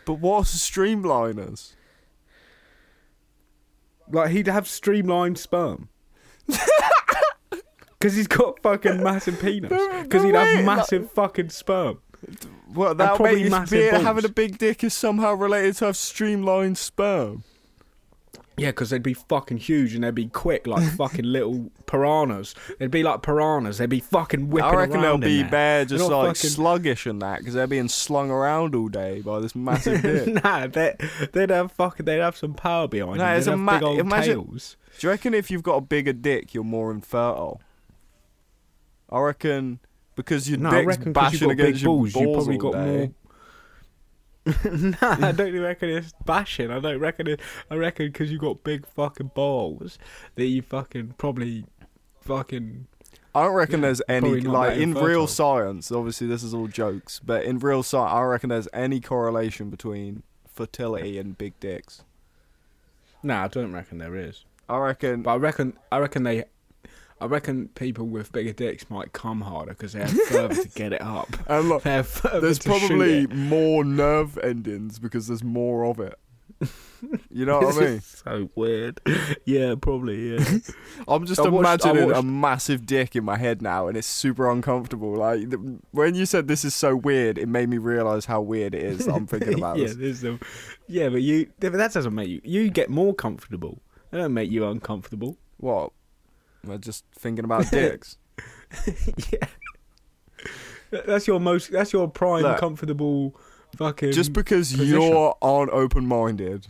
[0.04, 1.74] But what's the streamliners?
[4.10, 5.88] Like he'd have streamlined sperm.
[8.02, 9.70] Because he's got fucking massive penis.
[10.02, 12.00] Because he'd have like- massive fucking sperm.
[12.74, 16.78] Well, that probably massive be, having a big dick is somehow related to have streamlined
[16.78, 17.44] sperm.
[18.62, 22.55] Yeah, because they'd be fucking huge and they'd be quick like fucking little piranhas.
[22.79, 23.79] They'd be like piranhas.
[23.79, 25.51] They'd be fucking whipping I reckon they'll around in be there.
[25.51, 29.20] bare just not like fucking- sluggish and that because they're being slung around all day
[29.20, 30.42] by this massive dick.
[30.44, 30.94] nah, they,
[31.33, 33.37] they'd have fucking, they'd have some power behind No, them.
[33.37, 34.77] it's They'd a have ma- big old imagine- tails.
[34.98, 37.61] Do you reckon if you've got a bigger dick, you're more infertile?
[39.11, 39.81] I reckon
[40.14, 42.25] because your No, I dick's reckon because bashing you've got big against your balls, balls
[42.27, 42.96] you probably all got day.
[42.96, 43.11] more.
[44.64, 46.70] nah, I don't reckon it's bashing.
[46.70, 47.40] I don't reckon it.
[47.70, 49.98] I reckon because you got big fucking balls
[50.35, 51.64] that you fucking probably
[52.20, 52.87] fucking.
[53.35, 55.92] I don't reckon Yeah, there's any like in real science.
[55.92, 59.70] Obviously, this is all jokes, but in real science, I don't reckon there's any correlation
[59.70, 62.02] between fertility and big dicks.
[63.22, 64.44] Nah, I don't reckon there is.
[64.68, 65.22] I reckon.
[65.22, 66.44] But I reckon, I reckon they,
[67.22, 70.92] I reckon people with bigger dicks might come harder because they have further to get
[70.92, 71.28] it up.
[71.48, 73.35] And look, They have there's probably it.
[73.35, 76.18] more nerve endings because there's more of it.
[77.30, 78.00] You know what I mean?
[78.00, 79.00] so weird.
[79.44, 80.35] Yeah, probably.
[80.37, 80.58] Yeah.
[81.08, 84.06] I'm just I watched- I imagining a massive dick in my head now, and it's
[84.06, 85.16] super uncomfortable.
[85.16, 88.72] Like th- when you said this is so weird, it made me realize how weird
[88.76, 90.20] it is that I'm thinking about yeah, this.
[90.20, 90.38] some,
[90.87, 92.40] yeah, but you, that doesn't make you.
[92.44, 93.82] You get more comfortable.
[94.12, 95.38] That don't make you uncomfortable.
[95.56, 95.90] What?
[96.81, 98.16] Just thinking about dicks?
[99.33, 99.46] yeah.
[100.90, 101.70] That's your most.
[101.72, 103.35] That's your prime Look, comfortable
[103.77, 104.12] fucking.
[104.12, 105.01] just because position.
[105.01, 106.66] you're aren't open-minded,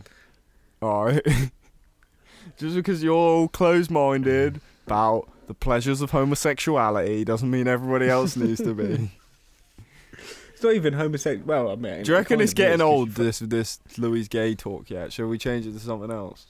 [0.81, 1.21] all right?
[2.57, 8.61] just because you're all closed-minded about the pleasures of homosexuality doesn't mean everybody else needs
[8.61, 9.11] to be.
[10.53, 11.45] it's not even homosexual.
[11.45, 13.11] Well, I mean, Do you reckon it's getting old?
[13.11, 15.11] This this Louis Gay talk yet?
[15.11, 16.45] Shall we change it to something else?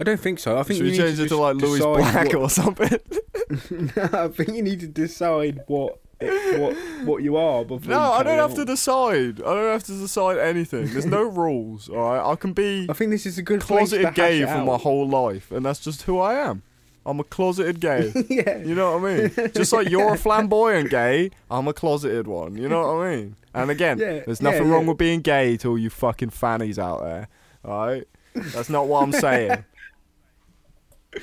[0.00, 0.58] I don't think so.
[0.58, 2.34] I think Should you we need change to it to like Louis decide Black what-
[2.36, 2.88] or something?
[4.12, 7.90] I think you need to decide what what what you are before.
[7.90, 8.66] No, you I don't carry have to on.
[8.66, 9.40] decide.
[9.40, 10.86] I don't have to decide anything.
[10.92, 11.88] There's no rules.
[11.88, 14.16] All right, I can be I think this is a good place to closeted hash
[14.16, 16.62] gay it for my whole life, and that's just who I am.
[17.04, 18.12] I'm a closeted gay.
[18.28, 18.56] yeah.
[18.58, 19.50] You know what I mean?
[19.54, 22.56] Just like you're a flamboyant gay, I'm a closeted one.
[22.56, 23.36] You know what I mean?
[23.54, 24.88] And again, Yeah, there's yeah, nothing wrong yeah.
[24.88, 27.28] with being gay to all you fucking fannies out there.
[27.64, 29.64] All right, that's not what I'm saying.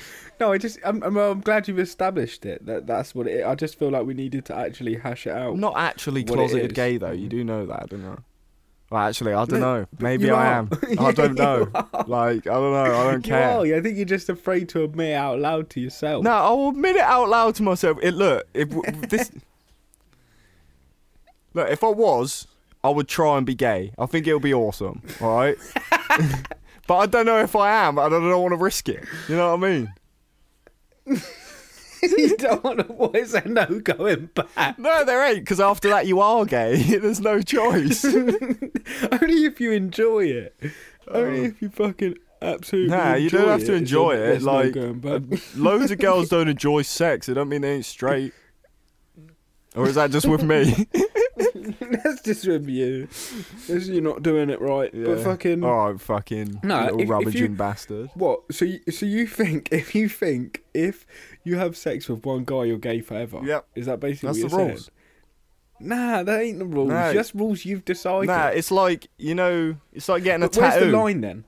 [0.40, 2.66] No, I just I'm, I'm, I'm glad you've established it.
[2.66, 3.46] That that's what it.
[3.46, 5.52] I just feel like we needed to actually hash it out.
[5.54, 7.12] I'm not actually closeted gay though.
[7.12, 8.24] You do know that, don't you?
[8.90, 9.86] Well, actually, I don't No, know.
[10.00, 10.70] Maybe I am.
[10.88, 11.70] Yeah, I don't know.
[12.08, 12.84] Like, I don't know.
[12.84, 13.64] I don't care.
[13.64, 13.78] You are.
[13.78, 16.24] I think you're just afraid to admit it out loud to yourself.
[16.24, 17.98] No, I'll admit it out loud to myself.
[18.02, 18.70] It look if
[19.08, 19.30] this.
[21.54, 22.48] Look, if I was,
[22.82, 23.92] I would try and be gay.
[23.98, 25.00] I think it'll be awesome.
[25.20, 25.56] All right.
[26.86, 27.98] But I don't know if I am.
[27.98, 29.04] and I don't want to risk it.
[29.28, 29.92] You know what I mean?
[32.02, 32.84] you don't want to.
[32.92, 34.78] What is there no going back?
[34.78, 35.40] No, there ain't.
[35.40, 36.76] Because after that, you are gay.
[36.98, 38.04] There's no choice.
[38.04, 40.54] Only if you enjoy it.
[41.08, 41.44] Only Oh.
[41.44, 42.96] if you fucking absolutely.
[42.96, 45.22] Nah, you don't have to enjoy it, no like- going back.
[45.56, 47.28] Loads of girls don't enjoy sex.
[47.28, 48.32] It don't mean they ain't straight.
[49.74, 50.86] Or is that just with me?
[51.80, 53.08] That's just with you.
[53.68, 54.90] That's you're not doing it right.
[54.92, 55.60] But fucking.
[55.62, 58.10] Right, fucking No, little if- if you- bastard.
[58.14, 58.42] What?
[58.52, 61.06] So you, so you think if you think if
[61.42, 63.40] you have sex with one guy, you're gay forever?
[63.44, 63.66] Yep.
[63.74, 64.80] Is that basically That's what the rules.
[64.84, 64.90] saying?
[65.80, 66.90] Nah, that ain't the rules.
[66.90, 67.12] No.
[67.12, 68.28] Just rules you've decided.
[68.28, 70.90] Nah, it's like you know, it's like getting a But where's tattoo.
[70.92, 71.44] the line then?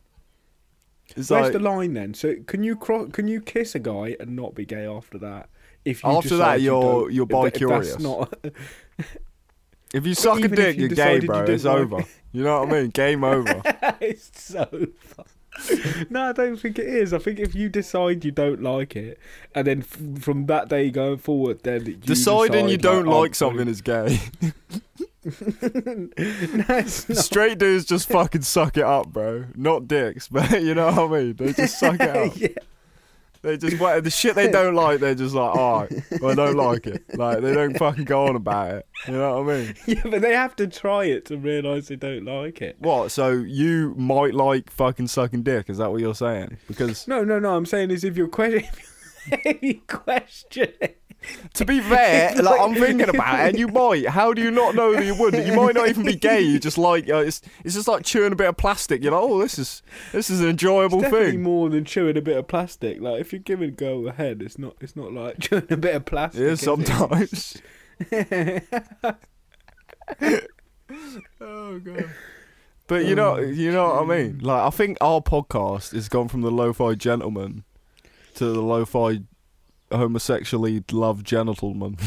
[1.17, 2.15] It's Where's like the line then?
[2.15, 5.49] So can you cro- can you kiss a guy and not be gay after that?
[5.87, 7.92] If you After that, you you're- if bi-curious.
[7.92, 8.35] That's not.
[9.94, 11.44] if you suck a dick, you you're gay, decided you bro.
[11.44, 12.05] It's like- over.
[12.33, 12.90] You know what I mean?
[12.90, 13.62] Game over.
[14.01, 14.66] it's so.
[15.01, 15.27] Fun.
[16.11, 17.14] no, I don't think it is.
[17.14, 19.18] I think if you decide you don't like it,
[19.55, 23.35] and then f- from that day going forward, then you Deciding you don't oh, like
[23.35, 24.20] something is gay.
[25.25, 26.83] no.
[26.87, 29.46] Straight dudes just fucking suck it up, bro.
[29.55, 31.37] Not dicks, but you know what I mean.
[31.37, 32.37] They just suck it up.
[32.37, 32.49] yeah.
[33.47, 34.99] They just what the shit they don't like.
[34.99, 37.05] They're just like, all right, well, I don't like it.
[37.17, 38.87] Like they don't fucking go on about it.
[39.07, 39.75] You know what I mean?
[39.87, 42.77] yeah, but they have to try it to realise they don't like it.
[42.81, 43.13] What?
[43.13, 45.71] So you might like fucking sucking dick?
[45.71, 46.57] Is that what you're saying?
[46.67, 47.55] Because No, no, no.
[47.57, 48.65] I'm saying is if you're question,
[49.27, 51.01] if you question it,
[51.55, 54.09] to be fair, like I'm thinking about it, and you might.
[54.09, 55.47] How do you not know that you wouldn't?
[55.47, 56.41] You might not even be gay.
[56.41, 57.41] You just like uh, it's.
[57.65, 59.03] It's just like chewing a bit of plastic.
[59.03, 61.43] You're like, oh, this is this is an enjoyable it's definitely thing.
[61.43, 63.01] more than chewing a bit of plastic.
[63.01, 64.75] Like if you're giving a girl a head, it's not.
[64.81, 66.41] It's not like chewing a bit of plastic.
[66.41, 66.65] It is is it?
[66.65, 67.62] sometimes.
[71.41, 72.11] oh god.
[72.89, 74.39] But you know, Oh, you know what I mean.
[74.39, 77.65] Like, I think our podcast has gone from the lo-fi gentleman
[78.35, 79.23] to the lo-fi
[79.92, 81.96] homosexually love gentlemen.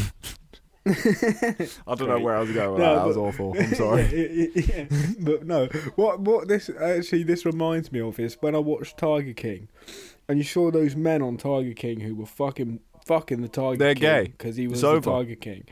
[0.86, 3.02] I don't know where I was going with No, that.
[3.02, 3.56] That was awful.
[3.60, 4.04] I'm sorry.
[4.14, 4.98] yeah, yeah, yeah.
[5.20, 9.34] but no, what what this actually this reminds me of is when I watched Tiger
[9.34, 9.68] King,
[10.28, 13.94] and you saw those men on Tiger King who were fucking fucking the Tiger They're
[13.94, 14.24] King gay.
[14.38, 15.12] because he was It's the over.
[15.12, 15.66] Tiger King.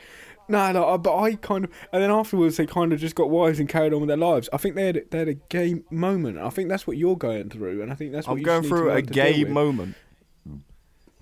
[0.49, 3.29] No, no, uh, but I kind of, and then afterwards they kind of just got
[3.29, 4.47] wives and carried on with their lives.
[4.53, 6.37] I think they had they had a gay moment.
[6.37, 8.61] I think that's what you're going through, and I think that's what I'm you going
[8.61, 9.95] just need to through a gay moment.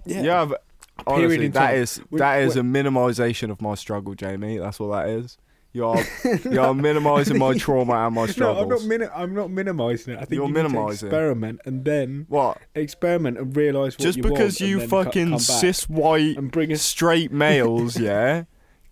[0.05, 0.61] Yeah, Yeah, I've- period
[1.07, 4.57] honestly, in that is We- that is a minimisation of my struggle, Jamie.
[4.57, 5.37] That's what that is.
[5.73, 5.97] You're
[6.49, 8.61] you're minimising my trauma and my No, struggles.
[8.63, 8.81] I'm not.
[8.85, 10.17] Mini- I'm not minimising it.
[10.17, 11.09] I think You're you minimising.
[11.09, 12.59] experiment and then what?
[12.75, 16.81] experiment and realise what Just you because you fucking cis white and bring us.
[16.81, 18.43] straight males, yeah,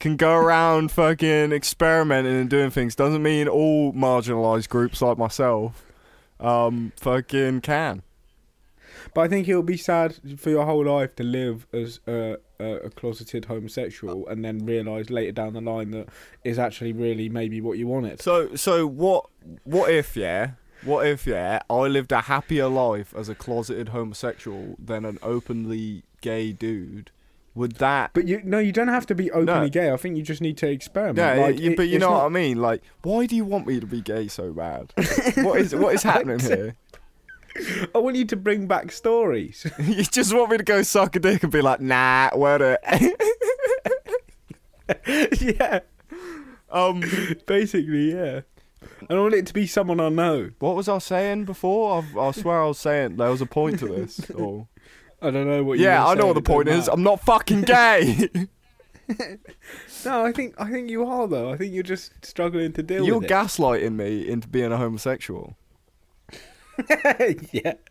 [0.01, 5.85] can go around fucking experimenting and doing things doesn't mean all marginalised groups like myself
[6.41, 8.01] um fucking can.
[9.15, 12.37] But I think it would be sad for your whole life to live as a,
[12.59, 16.07] a, a closeted homosexual and then realise later down the line that
[16.43, 18.21] is actually really maybe what you wanted.
[18.21, 19.27] So so what
[19.63, 20.51] what if yeah?
[20.83, 26.03] What if yeah, I lived a happier life as a closeted homosexual than an openly
[26.21, 27.11] gay dude?
[27.55, 29.69] Would that But you no, you don't have to be openly No.
[29.69, 29.91] gay.
[29.91, 31.19] I think you just need to experiment.
[31.19, 32.57] yeah, like, you- it- but you know not- what I mean.
[32.59, 34.91] Like, why do you want me to be gay so bad?
[35.45, 36.75] what is what is happening here?
[37.93, 39.65] I want you to bring back stories.
[39.79, 42.79] you just want me to go suck a dick and be like, nah, word it.
[45.41, 45.79] yeah,
[46.69, 47.03] um,
[47.45, 48.41] basically, yeah.
[49.09, 50.51] I want it to be someone I know.
[50.59, 52.03] what was I saying before?
[52.15, 54.29] I, I swear I was saying there was a point to this.
[54.31, 54.67] Or
[55.21, 55.77] I don't know what.
[55.77, 56.77] you yeah, I know what the saying, it don't point is.
[56.79, 56.91] matter.
[56.91, 58.29] I'm not fucking gay.
[60.05, 61.51] No, I think I think you are though.
[61.51, 65.57] I think you're just struggling to deal You're gaslighting me into being a homosexual.
[67.51, 67.73] Yeah.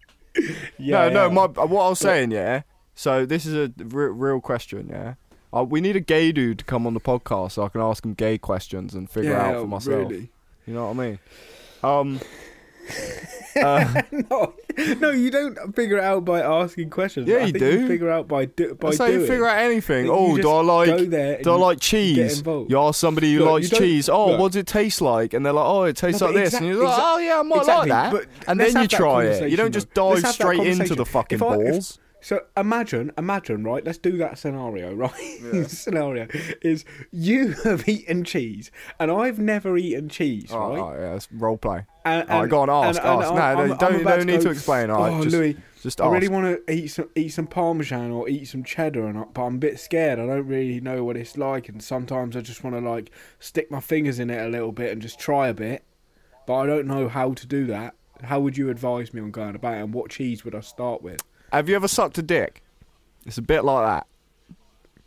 [0.78, 1.11] Yeah.
[1.11, 1.31] no, no.
[1.31, 2.62] My what I was saying, yeah.
[2.94, 5.14] So this is a real question, yeah.
[5.55, 8.02] Uh, we need a gay dude to come on the podcast so I can ask
[8.02, 10.11] him gay questions and figure yeah, out for myself.
[10.11, 10.31] Really.
[10.66, 11.18] You know what I mean?
[11.83, 12.20] Um.
[13.56, 14.54] Uh, no,
[14.98, 17.28] no, you don't figure it out by asking questions.
[17.28, 17.86] Yeah, I you do.
[17.86, 20.08] figure out by do, by how you figure out anything.
[20.10, 21.10] Oh, do I like
[21.42, 22.42] do I like cheese?
[22.44, 24.08] You ask somebody who Look, likes cheese.
[24.08, 24.40] Oh, look.
[24.40, 25.34] what does it taste like?
[25.34, 26.54] And they're like, oh, it tastes No, like this.
[26.54, 28.28] and you're like, exact- oh yeah, I might exactly, like that.
[28.48, 29.50] And then you try it.
[29.50, 31.98] You don't just dive Let's have that straight into the fucking If I- if- balls.
[32.22, 33.85] So imagine, imagine, right?
[33.85, 35.12] Let's do that scenario, right?
[35.68, 36.28] scenario
[36.62, 41.00] is you have eaten cheese, and I've never eaten cheese, oh, oh, All right, right,
[41.11, 41.85] yeah, it's role play.
[42.04, 43.04] And, All right, go on, ask, ask.
[43.04, 45.37] No, I'm- no, I'm- don't- you about don't need go, to explain, right, Oh, just-
[45.37, 49.04] Louis, Just I really want to eat some eat some parmesan or eat some cheddar,
[49.06, 50.20] and I, but I'm a bit scared.
[50.20, 53.68] I don't really know what it's like, and sometimes I just want to like stick
[53.68, 55.82] my fingers in it a little bit and just try a bit,
[56.46, 57.94] but I don't know how to do that.
[58.22, 61.02] How would you advise me on going about it, and what cheese would I start
[61.02, 61.20] with?
[61.52, 62.62] Have you ever sucked a dick?
[63.26, 64.04] It's a bit like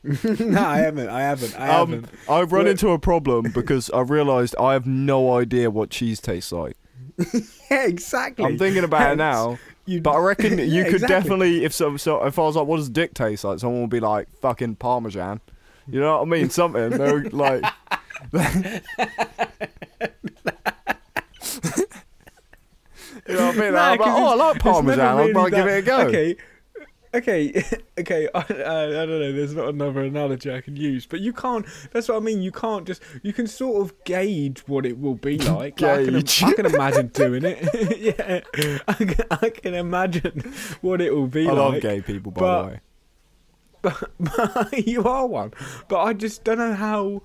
[0.03, 0.39] that.
[0.39, 1.09] no, I haven't.
[1.09, 1.59] I haven't.
[1.59, 2.09] I Um, haven't.
[2.29, 6.51] I've run into a problem because I realised I have no idea what cheese tastes
[6.51, 6.77] like.
[7.71, 8.45] Yeah, exactly.
[8.45, 11.07] I'm thinking about it now, You, but I reckon you Yeah, could exactly.
[11.07, 13.89] definitely, if so, so, if I was like, "What does dick taste like?" Someone would
[13.89, 15.41] be like, "Fucking parmesan."
[15.87, 16.51] You know what I mean?
[16.51, 16.91] Something.
[16.91, 17.63] They're like,
[23.27, 23.73] you know what I mean?
[23.73, 24.97] Nah, I'm like, oh, I like parmesan.
[24.97, 25.99] never I really might give it a go.
[26.01, 26.35] Okay,
[27.13, 27.63] okay,
[27.99, 28.27] okay.
[28.35, 29.31] I, I, I don't know.
[29.31, 31.65] There's not another analogy I can use, but you can't.
[31.91, 32.41] That's what I mean.
[32.41, 33.01] You can't just.
[33.23, 35.79] You can sort of gauge what it will be like.
[35.81, 37.99] Like, I, can, I can imagine doing it.
[37.99, 38.41] yeah,
[38.87, 41.57] I can, I can imagine what it will be I like.
[41.73, 42.79] love gay people, by but- the way.
[44.19, 45.53] but you are one.
[45.87, 47.21] But I just don't know how.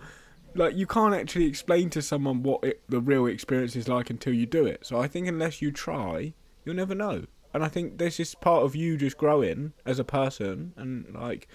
[0.54, 4.32] Like you can't actually explain to someone what it, the real experience is like until
[4.32, 4.84] you do it.
[4.84, 6.34] So I think unless you try,
[6.64, 7.24] you'll never know.
[7.52, 11.48] And I think this is part of you just growing as a person and like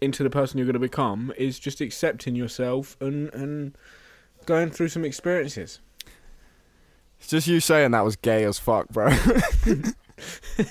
[0.00, 3.76] into the person you're going to become is just accepting yourself and and
[4.46, 5.80] going through some experiences.
[7.18, 9.08] It's just you saying that was gay as fuck, bro.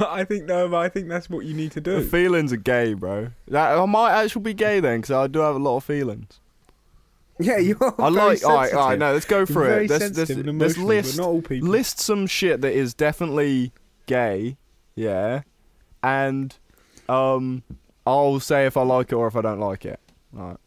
[0.00, 2.08] I think no, but I think that's what you need to the do.
[2.08, 3.30] feelings are gay, bro.
[3.48, 6.40] That I might actually be gay then, because I do have a lot of feelings.
[7.38, 7.94] Yeah, you are.
[7.98, 8.44] I very like.
[8.44, 8.98] All right, all right.
[8.98, 9.90] No, let's go You're through very it.
[9.90, 11.68] Let's, sensitive let's, let's list not all people.
[11.68, 13.72] list some shit that is definitely
[14.06, 14.56] gay.
[14.94, 15.42] Yeah,
[16.02, 16.56] and
[17.08, 17.62] um,
[18.06, 20.00] I'll say if I like it or if I don't like it.
[20.36, 20.58] All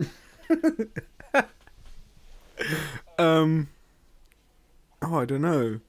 [0.00, 0.08] right.
[3.18, 3.68] Um.
[5.02, 5.80] Oh, I don't know.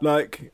[0.00, 0.52] Like,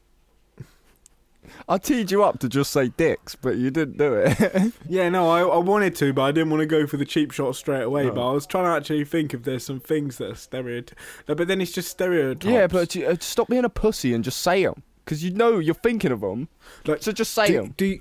[1.68, 4.72] I teed you up to just say dicks, but you didn't do it.
[4.88, 7.32] yeah, no, I, I wanted to, but I didn't want to go for the cheap
[7.32, 8.04] shot straight away.
[8.04, 8.12] No.
[8.12, 11.00] But I was trying to actually think if there's some things that are stereotypes.
[11.26, 12.46] But then it's just stereotypes.
[12.46, 15.58] yeah, but you- uh, stop being a pussy and just say them, because you know
[15.58, 16.48] you're thinking of them.
[16.84, 17.74] Like, So just say do, them.
[17.76, 18.00] do you-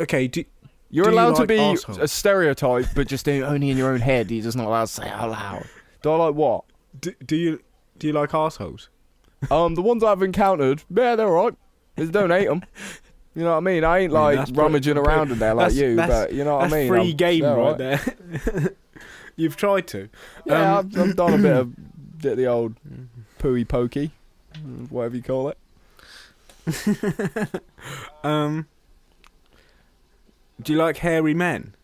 [0.00, 0.44] okay, do,
[0.90, 4.00] You're Do you allowed like to be a stereotype, but just only in your own
[4.00, 4.30] head.
[4.30, 5.66] You're just not allowed to say it out loud.
[6.02, 6.64] Do I like what?
[7.00, 7.60] do do you
[7.98, 8.88] do you like assholes?
[9.50, 11.54] Um, the ones I've encountered, yeah, they're alright.
[11.98, 12.62] Just don't them.
[13.34, 13.84] You know what I mean?
[13.84, 16.56] I ain't I mean, like rummaging pretty- around in there like you, but you know
[16.56, 16.88] what I mean?
[16.88, 18.00] free I'm- game they're right there.
[19.36, 20.08] You've tried to.
[20.46, 21.72] Yeah, Um, I've, I've done a bit of
[22.20, 22.74] the, the old
[23.40, 24.12] pooey pokey,
[24.88, 25.58] whatever you call it.
[28.24, 28.66] um,
[30.62, 31.74] do you like hairy men?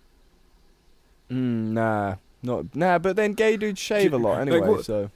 [1.31, 2.99] Mm, nah, not nah.
[2.99, 5.11] But then gay dudes shave a lot like anyway, what- so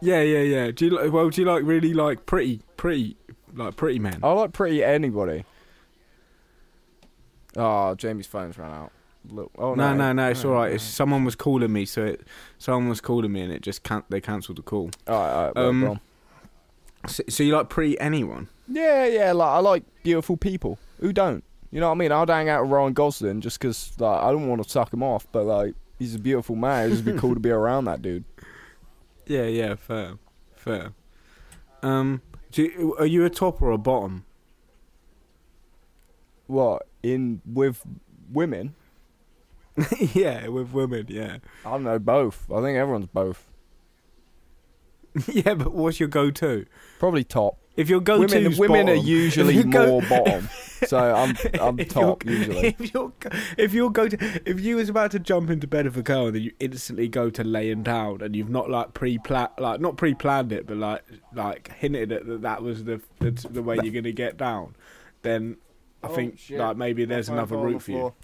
[0.00, 0.70] Yeah, yeah, yeah.
[0.70, 1.12] Do you like?
[1.12, 3.16] Well, do you like really like pretty, pretty,
[3.54, 4.20] like pretty men?
[4.22, 5.44] I like pretty anybody.
[7.56, 8.92] Oh, Jamie's phone's ran out.
[9.28, 10.30] Look, oh no, no, no, no.
[10.30, 10.68] It's no, all right.
[10.70, 10.74] no.
[10.76, 12.22] It's, someone was calling me, so it,
[12.58, 14.04] someone was calling me, and it just can't.
[14.10, 14.90] They cancelled the call.
[15.06, 16.00] All right, all right, well, Um, go on.
[17.06, 18.48] So, so you like pretty anyone?
[18.68, 19.32] Yeah, yeah.
[19.32, 20.78] Like I like beautiful people.
[21.00, 21.44] Who don't?
[21.70, 22.12] You know what I mean?
[22.12, 25.02] I'd hang out with Ryan Gosling just 'cause like I don't want to suck him
[25.02, 26.86] off, but like he's a beautiful man.
[26.86, 28.24] It'd just be cool to be around that dude.
[29.26, 29.74] Yeah, yeah.
[29.76, 30.14] Fair,
[30.56, 30.92] fair.
[31.82, 34.24] Um, do are you a top or a bottom?
[36.46, 37.84] What in with
[38.30, 38.74] women?
[39.98, 41.06] yeah, with women.
[41.08, 41.38] Yeah.
[41.64, 42.50] I don't know both.
[42.50, 43.48] I think everyone's both.
[45.28, 46.66] yeah, but what's your go-to?
[46.98, 47.59] Probably top.
[47.76, 50.48] If your go-to women women are usually go- more bottom,
[50.86, 52.76] so I'm I'm If top you're- usually.
[52.78, 53.12] If you're,
[53.56, 56.26] if you're go to, if you was about to jump into bed with a girl
[56.26, 59.96] and then you instantly go to laying down and you've not like pre-plan, like not
[59.96, 61.02] pre-planned it, but like
[61.32, 64.74] like hinted at that that was the the, the way you're gonna get down,
[65.22, 65.56] then
[66.02, 66.58] I Oh, think shit.
[66.58, 68.14] like maybe there's My another fell on the route for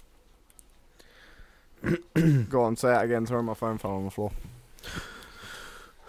[2.15, 2.43] you.
[2.49, 3.25] Go on, say that again.
[3.25, 4.31] Sorry, my phone fell on the floor.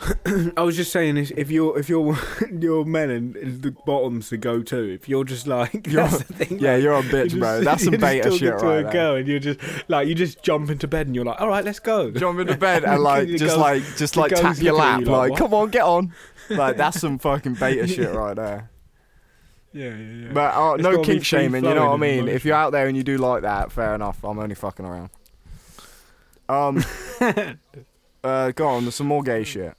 [0.57, 2.17] I was just saying, if you're if you're
[2.61, 6.59] your men and the bottom's the go-to, if you're just like You're- that's the thing,
[6.61, 7.61] Yeah, like, you're a you're bitch, just- bro.
[7.63, 10.71] That's some you're beta shit to a girl and you're just like you just jump
[10.71, 12.11] into bed and you're like, all right, let's go.
[12.13, 15.39] Jump into bed and like just like just like tap your lap, you like, like,
[15.39, 16.13] come on, get on.
[16.49, 18.71] Like that's some fucking beta shit right there.
[19.73, 20.33] Yeah, yeah, yeah.
[20.33, 22.29] But uh, no kink shaming, you know what I mean?
[22.29, 24.25] If you're out there and you do like that, fair enough.
[24.25, 25.11] I'm only fucking around.
[26.49, 26.83] Um,
[28.25, 28.85] uh, go on.
[28.85, 29.75] There's some more gay shit.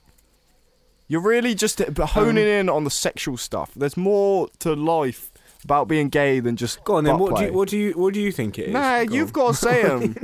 [1.10, 3.72] You're really just uh, honing Um, in on the sexual stuff.
[3.74, 5.32] There's more to life
[5.64, 7.18] about being gay than just Go on then.
[7.18, 8.72] What do you what do you what do you think it is?
[8.72, 9.32] Nah, Go you've on.
[9.32, 10.14] got to say them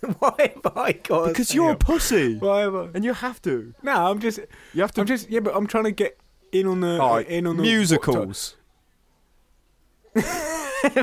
[0.18, 1.28] Why have I got?
[1.28, 2.88] because you're a pussy, Why have I?
[2.94, 3.72] and you have to.
[3.82, 4.38] No, I'm just
[4.74, 5.00] You have to.
[5.00, 6.20] I'm just yeah, but I'm trying to get
[6.52, 8.54] in on the Alright, in on the musicals.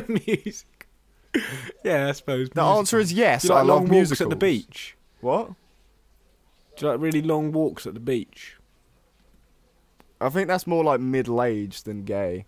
[0.08, 0.88] music.
[1.84, 2.50] Yeah, I suppose.
[2.52, 3.44] The answer is yes.
[3.44, 4.22] You like I long love walks musicals.
[4.22, 4.96] at the beach?
[5.22, 5.50] What?
[6.84, 8.58] Do you like really long walks at the beach?
[10.20, 12.46] I think that's more like middle-aged than gay.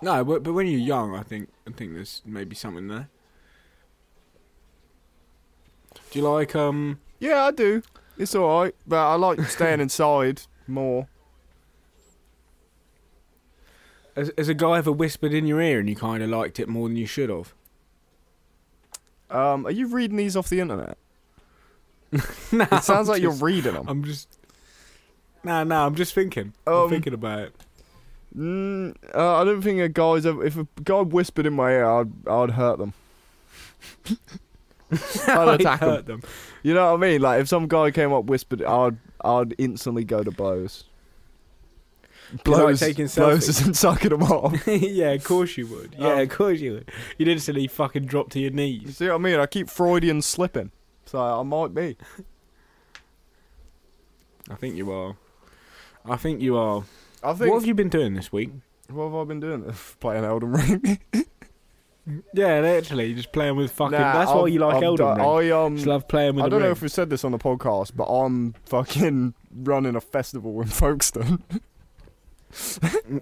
[0.00, 3.10] No, but, but when you're young, I think I think there's maybe something there.
[6.10, 7.00] Do you like um?
[7.18, 7.82] Yeah, I do.
[8.16, 11.06] It's all right, but I like staying inside more.
[14.16, 16.70] Has, has a guy ever whispered in your ear and you kind of liked it
[16.70, 17.52] more than you should have?
[19.28, 20.96] Um, are you reading these off the internet?
[22.52, 23.86] no, It sounds I'm like you're reading them.
[23.88, 24.28] I'm just.
[25.42, 25.86] Nah, nah.
[25.86, 26.52] I'm just thinking.
[26.66, 27.54] I'm Um, thinking about it.
[28.36, 30.44] Mm, uh, I don't think a guy's ever.
[30.44, 32.92] If a guy whispered in my ear, I'd I'd hurt them.
[35.26, 35.88] I'd attack them.
[35.88, 36.22] hurt them.
[36.62, 37.20] You know what I mean?
[37.20, 40.84] Like if some guy came up whispered, I'd I'd instantly go to blows.
[42.42, 44.66] Blows, taking blows isn't sucking them off.
[44.66, 45.94] yeah, of course you would.
[45.96, 46.90] Yeah, Um, of course you would.
[47.18, 48.80] You'd instantly fucking drop to your knees.
[48.80, 48.96] You knees.
[48.96, 49.38] see what I mean?
[49.38, 50.70] I keep Freudian slipping,
[51.06, 51.96] so I might be.
[54.50, 55.16] I think you are.
[56.04, 56.84] I think you are.
[57.22, 57.50] I think.
[57.50, 58.50] What have you been doing this week?
[58.90, 59.72] What have I been doing?
[60.00, 60.98] Playing Elden Ring.
[62.34, 63.98] Yeah, literally, just playing with fucking.
[63.98, 65.20] Nah, that's why I'm- you like I'm Elden Ring.
[65.26, 65.76] I um.
[65.76, 68.04] Just love playing with I don't know if we said this on the podcast, but
[68.04, 71.42] I'm fucking running a festival in Folkestone.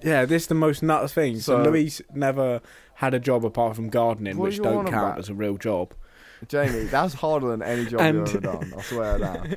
[0.03, 1.37] Yeah, this is the most nuts thing.
[1.39, 2.61] So, So- Louis never
[2.95, 5.18] had a job apart from gardening, which don't count about?
[5.20, 5.95] as a real job.
[6.49, 8.74] Jamie, that's harder than any job And- you've ever done.
[8.76, 9.57] I swear down.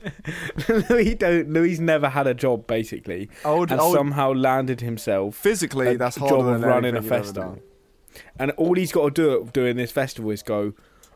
[0.89, 1.49] Louis don't.
[1.51, 5.95] Louis never had a job basically, I would, and I would- somehow landed himself physically,
[5.97, 7.59] that's job harder of than running a anything you've ever festival.
[8.39, 10.73] And all he's got to do doing this festival is go,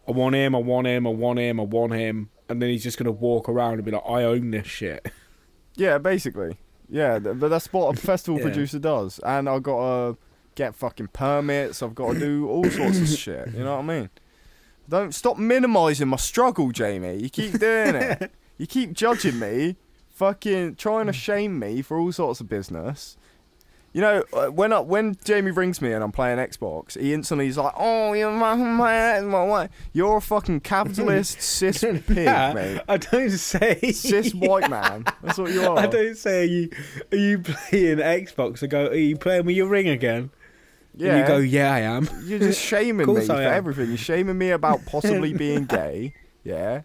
[0.08, 2.84] I want him, I want him, I want him, I want him, and then he's
[2.84, 5.12] just gonna walk around and be like, I own this shit.
[5.76, 6.58] Yeah, basically.
[6.90, 8.46] Yeah, but that's what a festival Yeah.
[8.46, 9.20] producer does.
[9.24, 10.18] And I've got to
[10.56, 11.84] get fucking permits.
[11.84, 13.50] I've got to do all sorts of shit.
[13.54, 14.10] You know what I mean?
[14.90, 17.18] Don't stop minimising my struggle, Jamie.
[17.22, 18.32] You keep doing it.
[18.60, 19.78] You keep judging me,
[20.10, 23.16] fucking trying to shame me for all sorts of business.
[23.94, 27.48] You know, uh, when I, when Jamie rings me and I'm playing Xbox, he instantly
[27.48, 29.70] is like, "Oh, you're my my my wife.
[29.94, 32.82] You're a fucking capitalist cis pig, Nah, mate.
[32.90, 35.06] I don't say Cis white man.
[35.24, 36.70] That's what you are." I don't say are you
[37.14, 38.62] are you playing Xbox?
[38.62, 40.32] I go, are you playing with your ring again?
[41.00, 41.16] Yeah.
[41.16, 42.08] And you go, yeah, I am.
[42.26, 43.54] You're just shaming Course me for am.
[43.54, 43.88] everything.
[43.88, 46.14] You're shaming me about possibly being gay.
[46.44, 46.82] Yeah.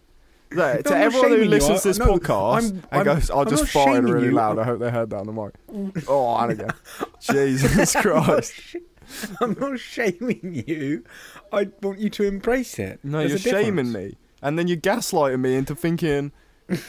[0.51, 3.39] Look, to I'm everyone who listens to this no, podcast I'm- and I'm- goes, I
[3.41, 4.31] I'm just not farted shaming really you.
[4.33, 4.57] loud.
[4.59, 6.07] I hope they heard that on the mic.
[6.07, 6.69] Oh, and again.
[7.19, 8.75] Jesus Christ.
[9.41, 11.03] I'm not shaming you.
[11.51, 12.99] I want you to embrace it.
[13.03, 14.15] No, There's you're a shaming me.
[14.41, 16.31] And then you're gaslighting me into thinking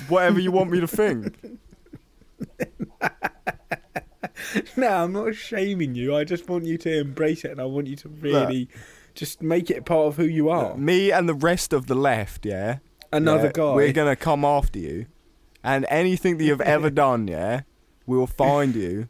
[0.08, 1.36] whatever you want me to think.
[4.76, 6.14] No, I'm not shaming you.
[6.14, 8.68] I just want you to embrace it, and I want you to really
[9.14, 10.76] just make it part of who you are.
[10.76, 12.78] Me and the rest of the left, yeah?
[13.12, 13.74] Another yeah, guy.
[13.74, 15.06] We're to come after you.
[15.64, 17.62] And anything that you've ever done, yeah,
[18.06, 19.08] we'll find you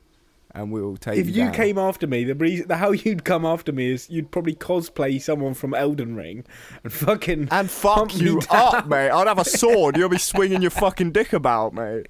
[0.57, 1.21] and we'll take you.
[1.21, 4.09] if you you came after me, the reason, the how you'd come after me is
[4.09, 6.45] you'd probably cosplay someone from Elden Ring
[6.83, 9.11] and fucking And fuck you up, mate.
[9.11, 9.97] I'd have a sword.
[9.97, 12.07] You'll be swinging your fucking dick about, mate.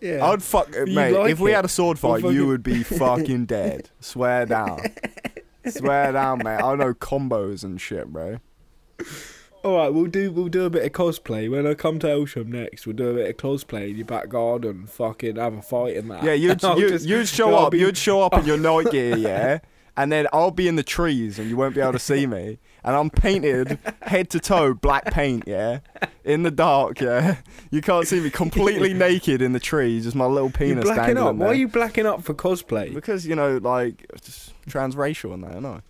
[0.00, 0.24] Yeah.
[0.26, 1.12] I'd fuck, You mate.
[1.12, 1.56] like if we it?
[1.56, 3.90] had a sword fight, fucking- you would be fucking dead.
[4.00, 4.80] Swear down.
[5.68, 6.60] Swear down, mate.
[6.62, 8.38] I know combos and shit, bro.
[9.64, 12.46] All right, we'll do we'll do a bit of cosplay when I come to Elsham
[12.46, 12.86] next.
[12.86, 16.08] We'll do a bit of cosplay in your back garden, fucking have a fight in
[16.08, 16.22] that.
[16.22, 17.72] Yeah, you'd I'll you, just- you'd show up.
[17.72, 19.58] be- You'd show up in your night gear, yeah,
[19.96, 22.58] and then I'll be in the trees, and you won't be able to see me.
[22.88, 25.80] And I'm painted head to toe black paint, yeah,
[26.24, 27.36] in the dark, yeah.
[27.70, 31.16] You can't see me completely naked in the trees, just my little You're penis blacking
[31.16, 31.36] dangling up.
[31.36, 32.94] Why are you blacking up for cosplay?
[32.94, 35.80] Because you know, like just transracial and that, I know.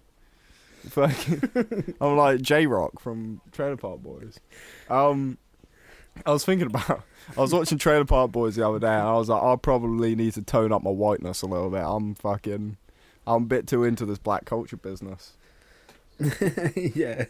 [0.88, 4.40] Fucking, I'm like J-Roc from Trailer Park Boys.
[4.90, 5.38] Um,
[6.26, 7.04] I was thinking about.
[7.36, 10.16] I was watching Trailer Park Boys the other day, and I was like, I probably
[10.16, 11.84] need to tone up my whiteness a little bit.
[11.84, 12.76] I'm fucking,
[13.24, 15.36] I'm a bit too into this black culture business.
[16.94, 17.26] yeah.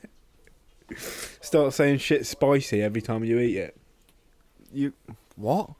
[0.96, 3.76] Start saying shit spicy every time you eat it.
[4.72, 4.92] You
[5.36, 5.70] what?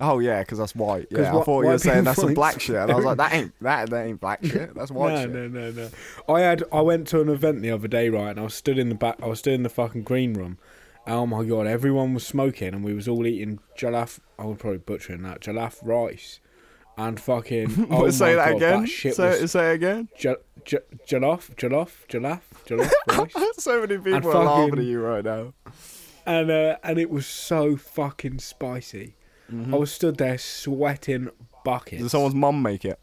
[0.00, 1.06] Oh yeah, because that's white.
[1.10, 3.04] Yeah, I thought you were white saying people that's some black shit, and I was
[3.04, 4.74] like, that ain't that that ain't black shit.
[4.74, 5.30] That's white no, shit.
[5.30, 6.34] no, no, no.
[6.34, 8.78] I had I went to an event the other day, right, and I was stood
[8.78, 9.22] in the back.
[9.22, 10.58] I was stood in the fucking green room.
[11.06, 14.18] Oh my god, everyone was smoking, and we was all eating jalaf.
[14.38, 16.40] I was probably butchering that jalaf rice,
[16.96, 17.86] and fucking.
[17.90, 18.80] oh say my that God, again.
[18.80, 20.08] That shit say, was say it again.
[20.66, 22.90] Ja- jalaf, jalaf, jalaf, jalaf
[23.34, 25.52] rice, so many people And are laughing at you right now.
[26.26, 29.16] and uh, and it was so fucking spicy.
[29.70, 31.28] I was stood there sweating
[31.62, 32.00] buckets.
[32.02, 32.98] Did someone's mum make it?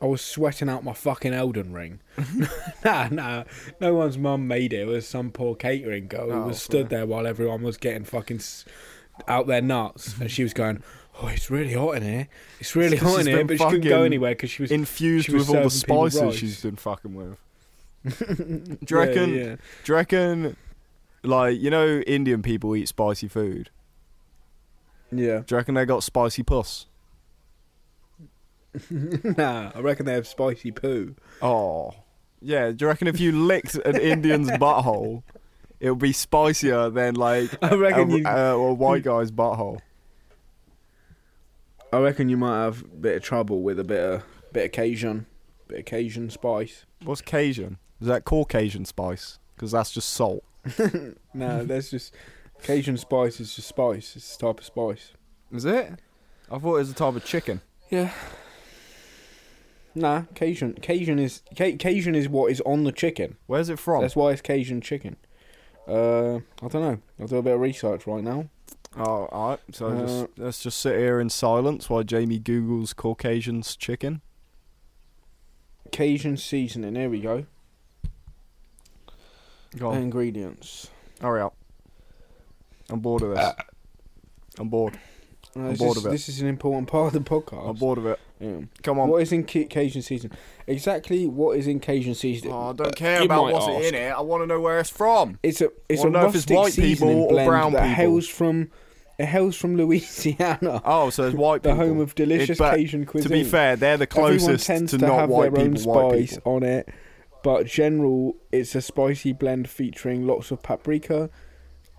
[0.00, 2.00] I was sweating out my fucking Elden Ring.
[2.84, 3.44] nah, nah.
[3.80, 4.80] No one's mum made it.
[4.80, 8.04] It was some poor catering girl who Oh, was stood there while everyone was getting
[8.04, 8.40] fucking
[9.28, 10.18] out their nuts.
[10.20, 10.82] And she was going,
[11.22, 12.28] Oh, it's really hot in here.
[12.58, 13.44] It's really hot in here.
[13.44, 14.70] But she couldn't go anywhere because she was.
[14.70, 17.38] Infused she was with all the spices she's been fucking with.
[18.04, 19.34] Yeah, Do you reckon?
[19.34, 19.56] yeah.
[19.84, 20.56] Do you reckon?
[21.22, 23.70] Like you know, Indian people eat spicy food.
[25.10, 25.38] Yeah.
[25.46, 26.86] Do you reckon they got spicy puss?
[28.90, 31.14] nah, I reckon they have spicy poo.
[31.40, 31.92] Oh,
[32.40, 32.72] yeah.
[32.72, 35.22] Do you reckon if you licked an Indian's butthole,
[35.78, 38.26] it would be spicier than like I reckon a, you.
[38.26, 39.78] a, a white guy's butthole?
[41.94, 44.22] I reckon you might have a bit of trouble with a bit of
[44.52, 45.26] bit of Cajun,
[45.68, 46.86] bit of Cajun spice.
[47.04, 47.78] What's Cajun?
[48.00, 49.38] Is that Caucasian spice?
[49.54, 50.44] Because that's just salt.
[51.36, 52.14] No, that's just
[52.62, 54.14] Cajun spice is just spice.
[54.16, 55.12] It's a type of spice.
[55.52, 55.92] Is it?
[56.50, 57.60] I thought it was a type of chicken.
[57.90, 58.12] Yeah.
[59.94, 60.74] Nah, Cajun.
[60.74, 63.36] Cajun is Ca- Cajun is what is on the chicken.
[63.46, 64.02] Where's it from?
[64.02, 65.16] That's why it's Cajun chicken.
[65.86, 66.98] Uh, I don't know.
[67.20, 68.48] I'll do a bit of research right now.
[68.96, 69.60] Oh, alright.
[69.72, 74.20] So Uh, just let's just sit here in silence while Jamie googles Caucasian's chicken.
[75.90, 76.94] Cajun seasoning.
[76.94, 77.46] Here we go.
[79.78, 80.88] Go Ingredients.
[81.20, 81.54] hurry up.
[82.90, 83.52] I'm bored of this.
[84.58, 84.94] I'm bored.
[85.56, 86.12] Uh, I'm this, bored is, of it.
[86.12, 87.68] this is an important part of the podcast.
[87.68, 88.20] I'm bored of it.
[88.40, 88.58] Yeah.
[88.82, 89.08] Come on.
[89.08, 90.36] What is in Ca- Cajun seasoning?
[90.66, 92.52] Exactly what is in Cajun seasoning?
[92.54, 93.84] Oh, I don't Uh, care you about what's ask.
[93.84, 94.12] in it.
[94.12, 95.38] I want to know where it's from.
[95.42, 97.82] It's a it's a know if it's rustic white people seasoning or blend brown that
[97.82, 97.94] people?
[97.94, 98.70] hails from
[99.18, 101.86] it hails from Louisiana, Oh, so it's white the people.
[101.86, 103.28] home of delicious It- Cajun cuisine.
[103.30, 105.74] To be fair, they're the Everyone closest tends to, to, not have white their own
[105.74, 105.92] people.
[105.92, 106.52] White spice people.
[106.54, 106.88] on it,
[107.42, 111.30] but general it's a spicy blend featuring lots of paprika,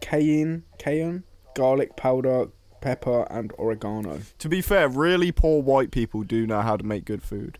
[0.01, 1.23] cayenne, cayenne,
[1.55, 2.47] garlic powder,
[2.81, 4.19] pepper, and oregano.
[4.39, 7.59] To be fair, really poor white people do know how to make good food.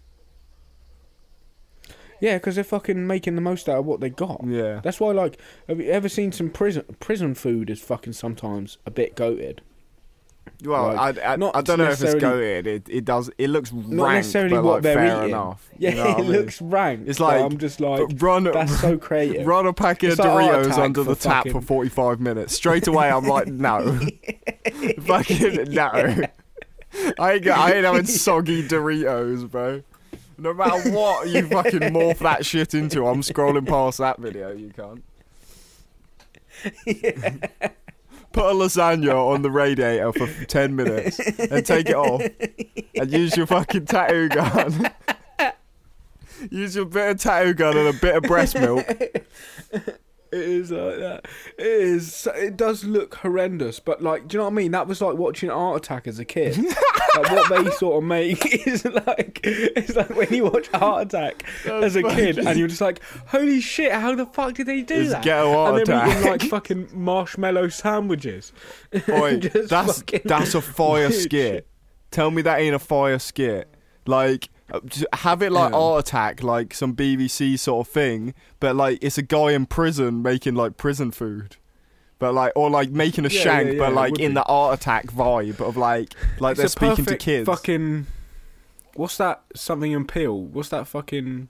[2.22, 4.42] Yeah, because they're fucking making the most out of what they got.
[4.46, 4.80] Yeah.
[4.84, 8.92] That's why, like, have you ever seen some prison prison food is fucking sometimes a
[8.92, 9.60] bit goated.
[10.64, 12.68] Well, Like, I, I, not I don't know if it's goated.
[12.68, 13.30] It, it does.
[13.38, 15.30] It looks Not rank, necessarily but what like they're fair eating.
[15.30, 15.70] enough.
[15.78, 16.32] Yeah, You know it I mean?
[16.32, 17.04] looks rank.
[17.08, 19.46] It's like- I'm just like run, that's so creative.
[19.46, 22.56] run a packet It's of like oh, Doritos under the tap for 45 minutes.
[22.56, 24.00] Straight away, I'm like, no.
[25.02, 25.90] fucking no.
[27.20, 29.82] I ain't, I ain't having soggy Doritos, bro.
[30.38, 34.72] No matter what you fucking morph that shit into, I'm scrolling past that video, you
[34.72, 35.04] can't.
[38.32, 42.22] Put a lasagna on the radiator for 10 minutes and take it off
[42.96, 44.92] and use your fucking tattoo gun.
[46.52, 48.86] use your bit of tattoo gun and a bit of breast milk.
[50.36, 51.26] It is like that.
[51.58, 52.28] It is.
[52.36, 54.72] It does look horrendous, but like, do you know what I mean?
[54.72, 56.58] That was like watching Art Attack as a kid.
[57.16, 61.46] like what they sort of make is like it's like when you watch Art Attack
[61.66, 64.96] as a kid, and you're just like, holy shit, how the fuck did they do
[64.96, 65.24] It's that?
[65.24, 66.18] ghetto and Art they're Attack.
[66.18, 68.52] eating like fucking marshmallow sandwiches.
[69.10, 71.68] Oi, Just that's fucking that's a fire skit.
[72.12, 73.74] Tell me that ain't a fire skit.
[74.06, 74.80] Like Uh,
[75.14, 75.78] have it like Yeah.
[75.78, 80.22] Art Attack, like some BBC sort of thing, but like it's a guy in prison
[80.24, 81.58] making like prison food.
[82.18, 84.36] But like, or like making a Yeah, shank, yeah, but like in be.
[84.36, 87.46] the Art Attack vibe of like, like It's they're speaking to kids.
[87.46, 88.08] Fucking,
[88.96, 89.44] what's that?
[89.54, 90.40] Something in Peele.
[90.42, 91.50] What's that fucking?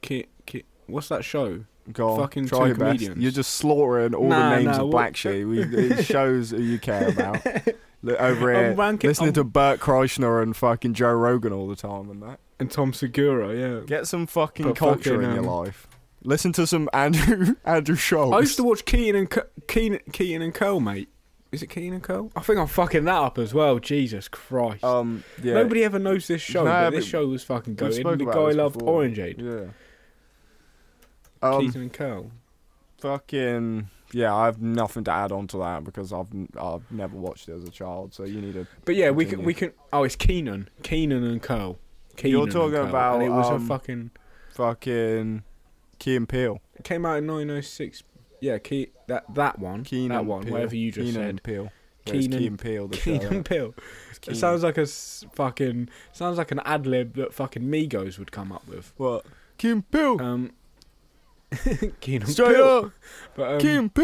[0.00, 1.64] Ki, ki, what's that show?
[1.92, 3.00] Go on, fucking try two your best.
[3.16, 5.46] You're just slaughtering all Nah, the names nah, of what- black sheep.
[5.46, 7.44] We, it shows who you care about.
[8.02, 11.68] Look over I'm here, ranking- listening I'm- to Bert Kreischer and fucking Joe Rogan all
[11.68, 12.40] the time and that.
[12.58, 13.80] And Tom Segura, yeah.
[13.86, 15.88] Get some fucking But culture fucking, in your um, life.
[16.24, 18.32] Listen to some Andrew Andrew Schulz.
[18.34, 21.08] I used to watch Keaton and Co- Keaton, Keaton and Cole, mate.
[21.50, 22.30] Is it Keaton and Cole?
[22.36, 23.78] I think I'm fucking that up as well.
[23.78, 24.82] Jesus Christ.
[24.84, 25.54] um, yeah.
[25.54, 28.50] Nobody ever knows this show, Nah, but this show was fucking we've The about guy
[28.52, 29.02] loved before.
[29.02, 29.38] Orangeade.
[29.38, 29.72] Yeah.
[31.42, 32.30] Um, Keaton and Cole.
[32.98, 34.34] fucking yeah.
[34.34, 36.26] I have nothing to add on to that because I've
[36.58, 38.14] I've never watched it as a child.
[38.14, 38.66] So you need to.
[38.84, 39.72] But yeah, we can we can.
[39.92, 41.78] Oh, it's Keenan, Keenan and Cole.
[42.16, 44.10] Keenan You're talking Cole, about, and it was um, a fucking.
[44.50, 45.42] Fucking
[45.98, 46.60] Key and Peele.
[46.76, 48.02] It came out in 1906.
[48.40, 50.52] Yeah, Key, that that one, Keenan that one, Peele.
[50.52, 51.30] whatever you just Keenan said.
[51.30, 51.72] and Peele.
[52.06, 52.88] It's Keenan- Peele.
[52.88, 53.74] The Keenan show.
[54.10, 58.18] It's It sounds like a s- fucking sounds like an ad lib that fucking Migos
[58.18, 58.92] would come up with.
[58.96, 59.24] what?
[59.58, 60.20] Key and Peele.
[60.20, 60.50] Um,
[62.00, 62.78] Keenan Straight Pill.
[62.86, 62.92] up.
[63.34, 63.94] But um, Key and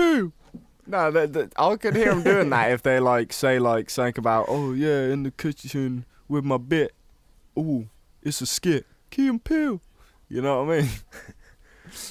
[0.86, 4.18] No, that, that, I could hear them doing that if they like say like something
[4.18, 6.94] about oh yeah in the kitchen with my bit.
[7.58, 7.88] Ooh,
[8.22, 8.86] it's a skit.
[9.10, 9.80] Key and Peele.
[10.28, 10.90] You know what I mean?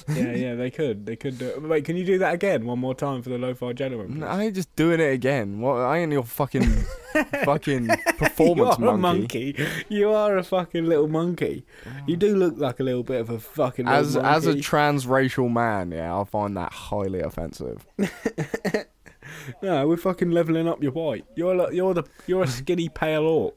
[0.08, 1.46] yeah, yeah, they could, they could do.
[1.48, 1.62] it.
[1.62, 4.22] Wait, can you do that again one more time for the Lo-Fi Gentlemen?
[4.22, 5.60] I ain't just doing it again.
[5.60, 5.76] What?
[5.78, 6.62] I ain't your fucking
[7.44, 9.54] fucking you performance are a monkey.
[9.58, 9.66] monkey.
[9.88, 11.64] You are a fucking little monkey.
[12.06, 14.62] You do look like a little bit of a fucking As as a monkey.
[14.62, 17.86] transracial man, yeah, I find that highly offensive.
[19.62, 21.24] no, we're fucking leveling up your white.
[21.34, 23.54] You're like, you're the you're a skinny pale orc.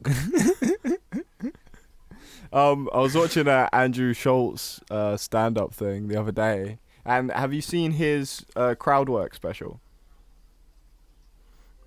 [2.53, 7.53] Um, I was watching a Andrew Schulz uh, stand-up thing the other day, and have
[7.53, 9.79] you seen his uh, crowd work special?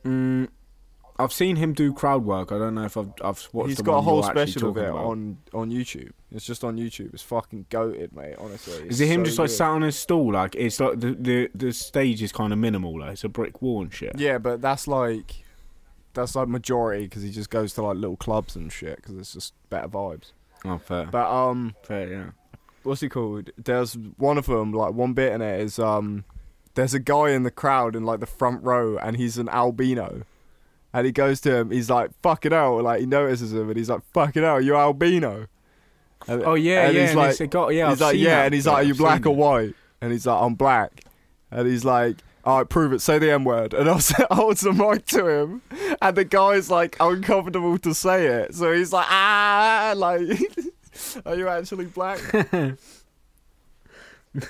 [0.04, 0.48] Mm,
[1.18, 2.50] I've seen him do crowd work.
[2.50, 3.68] I don't know if I've I've watched.
[3.68, 5.04] He's got a whole special of it about.
[5.04, 6.10] on on YouTube.
[6.32, 7.14] It's just on YouTube.
[7.14, 8.34] It's fucking goated, mate.
[8.38, 10.32] Honestly, Is it him It's just so like sat on his stool?
[10.32, 12.98] Like it's like the the the stage is kind of minimal.
[12.98, 14.18] Like it's a brick wall and shit.
[14.18, 15.44] Yeah, but that's like
[16.14, 19.32] that's like majority because he just goes to like little clubs and shit because it's
[19.34, 20.32] just better vibes.
[20.64, 22.30] Oh, fair, But um, fair, yeah.
[22.84, 23.50] what's he called?
[23.58, 26.24] There's one of them, like one bit in it is um,
[26.74, 30.22] there's a guy in the crowd in like the front row, and he's an albino,
[30.92, 33.90] and he goes to him, he's like fucking hell, like he notices him, and he's
[33.90, 35.46] like fucking hell, you're albino.
[36.26, 37.00] And, Oh yeah, and yeah.
[37.02, 37.90] he's and like, it's got yeah.
[37.90, 39.36] he's I've like seen yeah, that and he's bit, like, are you I've black or
[39.36, 39.74] white?
[40.00, 41.04] And he's like, I'm black,
[41.50, 42.16] and he's like.
[42.44, 43.00] All right, prove it.
[43.00, 45.62] Say the M word, and I'll holds the mic to him,
[46.02, 50.38] and the guy's like uncomfortable to say it, so he's like, ah, like,
[51.26, 52.20] are you actually black?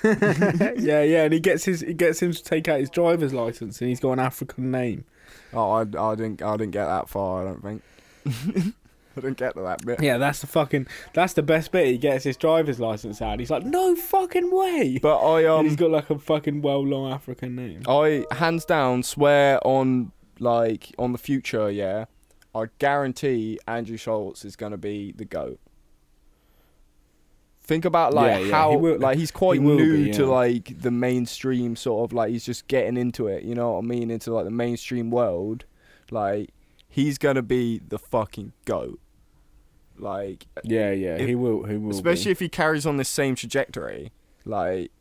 [0.03, 3.79] yeah, yeah, and he gets his he gets him to take out his driver's license,
[3.79, 5.05] and he's got an African name.
[5.53, 7.41] Oh, I, I didn't I didn't get that far.
[7.41, 8.75] I don't think.
[9.17, 10.01] I didn't get to that bit.
[10.01, 11.87] Yeah, that's the fucking that's the best bit.
[11.87, 13.39] He gets his driver's license out.
[13.39, 14.99] He's like, no fucking way.
[15.01, 17.83] But I and he's um got like a fucking well long African name.
[17.87, 21.69] I hands down swear on like on the future.
[21.71, 22.05] Yeah,
[22.53, 25.59] I guarantee Andrew Schulz is gonna be the goat.
[27.61, 30.25] Think about like Yeah, yeah, how he will- like he's quite he new be, to
[30.27, 33.43] like the mainstream sort of like he's just getting into it.
[33.43, 34.11] You know what I mean?
[34.11, 35.65] Into like the mainstream world.
[36.11, 36.51] Like
[36.87, 38.99] he's gonna be the fucking goat.
[39.97, 41.63] Like Yeah, yeah, It- he will.
[41.63, 41.91] He will.
[41.91, 42.31] especially be.
[42.31, 44.11] if he carries on this same trajectory
[44.45, 44.91] like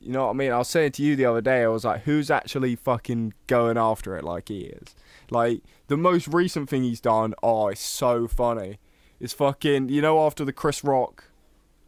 [0.00, 0.52] You know what I mean?
[0.52, 3.78] I was saying to you the other day, I was like, who's actually fucking going
[3.78, 4.94] after it like he is?
[5.30, 8.78] Like, the most recent thing he's done, oh, it's so funny.
[9.18, 11.24] It's fucking, you know, after the Chris Rock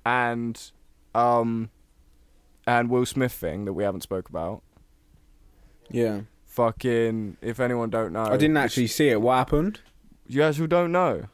[0.07, 0.59] and,
[1.15, 1.69] um,
[2.67, 4.63] and Will Smith thing that we haven't spoke about.
[5.91, 6.23] Yeah.
[6.47, 8.25] Fucking, if anyone don't know.
[8.25, 9.21] I didn't actually see it.
[9.21, 9.81] What happened?
[10.27, 11.27] You actually don't know.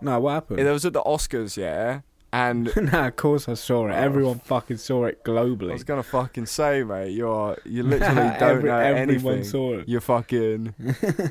[0.00, 0.60] No, what happened?
[0.60, 2.00] It was at the Oscars, yeah?
[2.30, 3.92] And nah, of course I saw it.
[3.92, 3.96] Oh.
[3.96, 5.70] Everyone fucking saw it globally.
[5.70, 9.44] I was gonna fucking say, mate, you're you literally don't Every- know everyone anything.
[9.44, 9.88] saw it.
[9.88, 10.74] You're fucking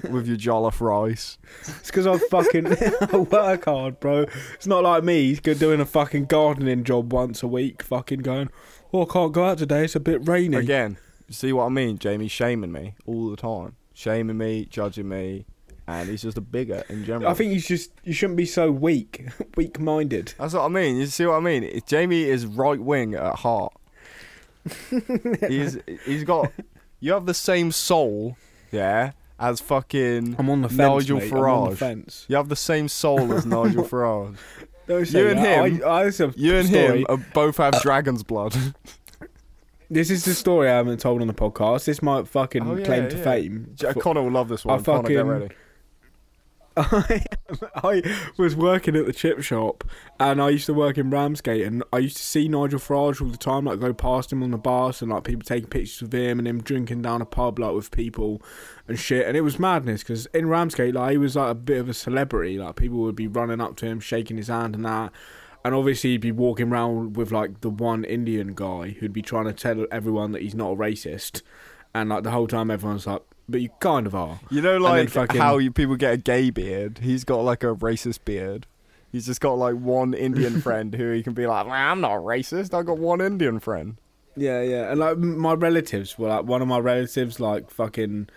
[0.09, 1.37] with your jollof rice.
[1.59, 2.65] It's because I fucking
[3.11, 4.25] I work hard, bro.
[4.55, 8.49] It's not like me he's doing a fucking gardening job once a week, fucking going,
[8.91, 9.83] oh, I can't go out today.
[9.85, 10.57] It's a bit rainy.
[10.57, 10.97] Again,
[11.29, 11.99] see what I mean?
[11.99, 15.45] Jamie's shaming me all the time, shaming me, judging me,
[15.87, 17.31] and he's just a bigot in general.
[17.31, 19.25] I think you just you shouldn't be so weak,
[19.55, 20.33] weak-minded.
[20.37, 20.97] that's what I mean.
[20.97, 21.81] You see what I mean?
[21.87, 23.73] Jamie is right wing at heart.
[25.47, 26.51] he's he's got.
[26.99, 28.37] You have the same soul,
[28.71, 30.35] yeah, as fucking.
[30.37, 31.31] I'm on the fence, Nigel mate.
[31.31, 31.77] I'm on the Farage.
[31.77, 32.25] fence.
[32.27, 34.35] You have the same soul as Nigel Farage.
[34.87, 35.65] Don't say You and that.
[35.67, 36.99] him- I, I, it's You and story.
[37.01, 38.55] him are both have uh, dragon's blood.
[39.89, 41.85] This is the story I haven't told on the podcast.
[41.85, 43.23] This might fucking Oh, yeah, claim to yeah.
[43.23, 43.71] fame.
[43.75, 44.79] J- Connor will love this one.
[44.79, 45.49] I Connor, get fucking- ready.
[46.77, 47.25] I,
[47.75, 49.83] I was working at the chip shop
[50.19, 53.29] and I used to work in Ramsgate and I used to see Nigel Farage all
[53.29, 56.13] the time, like go past him on the bus and like people taking pictures of
[56.13, 58.41] him and him drinking down a pub like with people
[58.87, 59.27] and shit.
[59.27, 61.93] And it was madness because in Ramsgate, like he was like a bit of a
[61.93, 62.57] celebrity.
[62.57, 65.11] Like people would be running up to him, shaking his hand and that.
[65.65, 69.45] And obviously he'd be walking around with like the one Indian guy who'd be trying
[69.45, 71.41] to tell everyone that he's not a racist.
[71.93, 74.39] And like the whole time everyone's like, but you kind of are.
[74.49, 76.99] You know, like fucking- how you people get a gay beard.
[77.03, 78.65] He's got like a racist beard.
[79.11, 82.17] He's just got like one Indian friend who he can be like, "Well, I'm not
[82.19, 82.73] racist.
[82.73, 83.97] I got one Indian friend.
[84.35, 88.29] Yeah, yeah, and like my relatives were like one of my relatives like fucking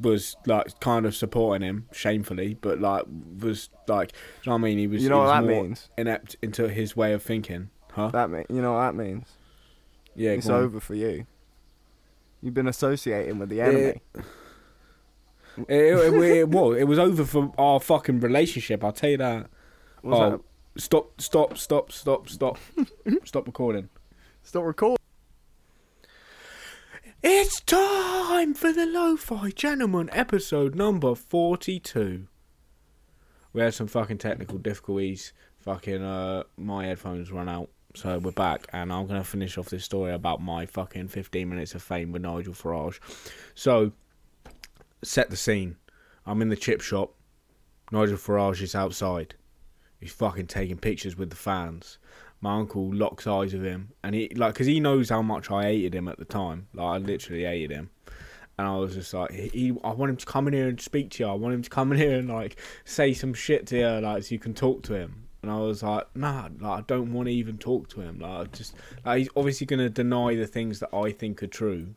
[0.00, 3.04] was like kind of supporting him shamefully, but like
[3.40, 4.78] was like, you know what I mean?
[4.78, 5.88] He was You know he what was that more means?
[5.96, 8.08] inept into his way of thinking, huh?
[8.08, 9.26] That mean, you know what that means?
[10.14, 10.62] yeah, it's go on.
[10.64, 11.26] over for you.
[12.42, 13.92] You've been associating with the Yeah.
[15.66, 18.84] It, it, it, it was it was over for our fucking relationship.
[18.84, 19.46] I'll tell you that.
[20.02, 20.40] What's oh, that?
[20.78, 22.58] stop, stop, stop, stop, stop,
[23.24, 23.88] stop recording.
[24.42, 24.98] Stop recording.
[27.22, 32.28] It's time for the Lo-Fi Gentlemen episode number 42.
[33.52, 35.32] We had some fucking technical difficulties.
[35.58, 37.70] Fucking, uh, my headphones run out.
[37.94, 41.74] So we're back, and I'm to finish off this story about my fucking 15 minutes
[41.74, 43.00] of fame with Nigel Farage.
[43.54, 43.92] So,
[45.02, 45.76] set the scene.
[46.26, 47.14] I'm in the chip shop.
[47.90, 49.34] Nigel Farage is outside.
[50.00, 51.98] He's fucking taking pictures with the fans
[52.40, 55.64] my uncle locks eyes with him, and he like because he knows how much I
[55.64, 56.68] hated him at the time.
[56.72, 57.90] Like I literally hated him,
[58.58, 61.10] and I was just like, he, I want him to come in here and speak
[61.12, 61.28] to you.
[61.28, 64.22] I want him to come in here and like say some shit to you, like
[64.22, 65.24] so you can talk to him.
[65.42, 68.20] And I was like, nah, like I don't want to even talk to him.
[68.20, 68.74] Like I just
[69.04, 71.94] like he's obviously gonna deny the things that I think are true.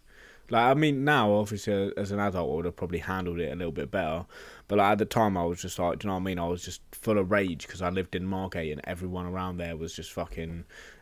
[0.51, 3.55] Like I mean, now obviously as an adult, I would have probably handled it a
[3.55, 4.25] little bit better.
[4.67, 6.39] But like, at the time, I was just like, do you know what I mean?
[6.39, 9.77] I was just full of rage because I lived in Margate and everyone around there
[9.77, 10.55] was just fucking, do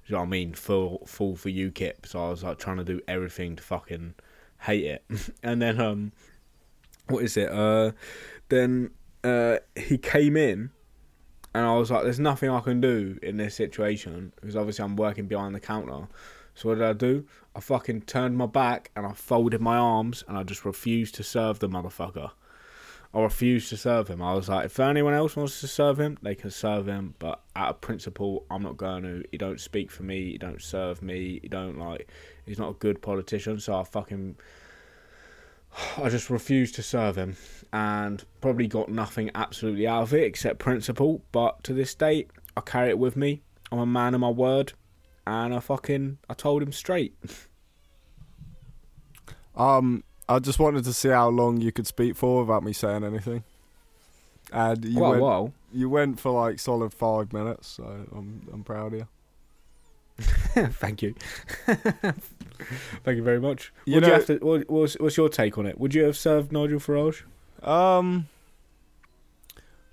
[0.06, 0.54] you know what I mean?
[0.54, 2.06] Full, full for UKIP.
[2.06, 4.14] So I was like trying to do everything to fucking
[4.60, 5.04] hate it.
[5.44, 6.12] and then, um,
[7.08, 7.52] what is it?
[7.52, 7.92] Uh,
[8.50, 8.92] then
[9.24, 10.70] uh, he came in
[11.56, 14.96] and I was like, there's nothing I can do in this situation because obviously I'm
[14.96, 16.08] working behind the counter.
[16.60, 17.26] So what did I do?
[17.56, 21.24] I fucking turned my back and I folded my arms and I just refused to
[21.24, 22.32] serve the motherfucker.
[23.14, 24.22] I refused to serve him.
[24.22, 27.16] I was like, if anyone else wants to serve him, they can serve him.
[27.18, 29.24] But out of principle, I'm not going to.
[29.32, 30.34] He don't speak for me.
[30.34, 31.40] He don't serve me.
[31.42, 32.10] He don't like.
[32.46, 33.60] He's not a good politician.
[33.62, 34.36] So I fucking.
[35.98, 37.38] I just refused to serve him,
[37.72, 41.24] and probably got nothing absolutely out of it except principle.
[41.32, 43.42] But to this date, I carry it with me.
[43.72, 44.74] I'm a man of my word,
[45.30, 47.14] and I fucking I told him straight.
[49.56, 53.04] Um, I just wanted to see how long you could speak for without me saying
[53.04, 53.44] anything.
[54.52, 55.54] And you Quite went, a while.
[55.72, 59.08] you went for like solid five minutes, so I'm I'm proud of you.
[60.20, 61.14] Thank you.
[61.68, 63.72] Thank you very much.
[63.86, 65.80] You Would know- you have to, what, what's, what's your take on it?
[65.80, 67.22] Would you have served Nigel Farage?
[67.66, 68.28] Um,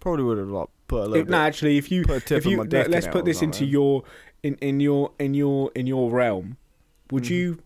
[0.00, 2.20] probably would have like put a little If, no, bit, actually, if you put a
[2.20, 4.02] tip if you my let's put this into your
[4.46, 6.56] in, in your in your in your realm,
[7.10, 7.30] would Mhm.
[7.30, 7.58] you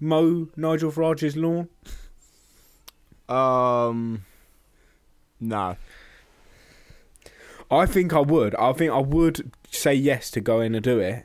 [0.00, 1.68] mow Nigel Farage's lawn?
[3.28, 4.24] Um,
[5.40, 5.76] no.
[7.70, 8.54] I think I would.
[8.54, 11.24] I think I would say yes to go in and do it.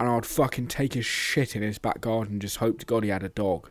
[0.00, 2.40] and I'd fucking take his shit in his back garden.
[2.40, 3.70] Just hope to God he had a dog.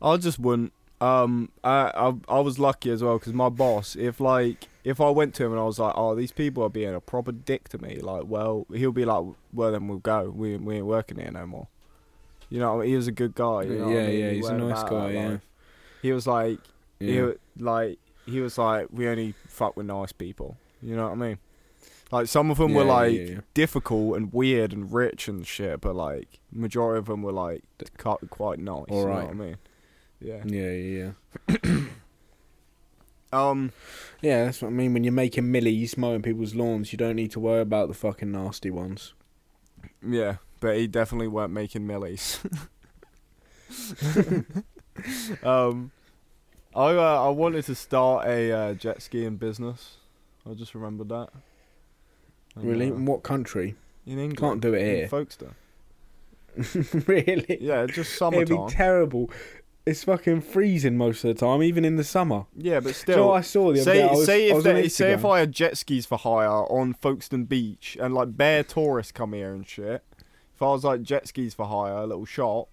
[0.00, 0.72] I just wouldn't.
[1.00, 5.10] Um, I I, I was lucky as well because my boss, if like if I
[5.10, 7.68] went to him and I was like, oh, these people are being a proper dick
[7.70, 10.30] to me, like, well, he'll be like, well, then we'll go.
[10.34, 11.68] We we ain't working here no more.
[12.48, 13.62] You know, he was a good guy.
[13.64, 14.18] You know what I Yeah, mean?
[14.20, 15.36] yeah, He he's a nice guy, yeah.
[16.00, 16.58] He was like,
[16.98, 17.26] he Yeah.
[17.26, 20.56] wa- like he was like, we only fuck with nice people.
[20.82, 21.38] You know what I mean?
[22.10, 23.40] Like some of them were like yeah, yeah.
[23.52, 27.62] difficult and weird and rich and shit, but like majority of them were like
[28.30, 28.84] quite nice.
[28.88, 29.24] You know Alright.
[29.26, 29.56] what I mean?
[30.20, 30.42] Yeah.
[30.46, 31.10] Yeah, yeah,
[31.48, 31.84] yeah.
[33.32, 33.72] Um.
[34.22, 34.94] Yeah, that's what I mean.
[34.94, 38.32] When you're making millies mowing people's lawns, you don't need to worry about the fucking
[38.32, 39.14] nasty ones.
[40.06, 42.40] Yeah, but he definitely weren't making millies.
[45.42, 45.90] um,
[46.74, 49.96] I uh, I wanted to start a uh, jet skiing business.
[50.48, 51.28] I just remembered that.
[52.56, 52.90] And, Really?
[52.90, 53.74] uh, In what country?
[54.06, 54.38] in England.
[54.38, 55.08] Can't do it in here.
[55.08, 55.54] Folkestone.
[57.06, 57.58] really?
[57.60, 58.66] Yeah, just It'd summertime.
[58.66, 59.30] be terrible.
[59.88, 62.44] It's fucking freezing most of the time, even in the summer.
[62.54, 63.16] yeah, but still.
[63.16, 64.02] you know I saw the other Say, day?
[64.02, 66.92] I was, say I if they, say if I had jet skis for hire on
[66.92, 70.04] Folkestone Beach and like bare tourists come here and shit.
[70.54, 72.68] If I was like jet skis for hire, a little shop,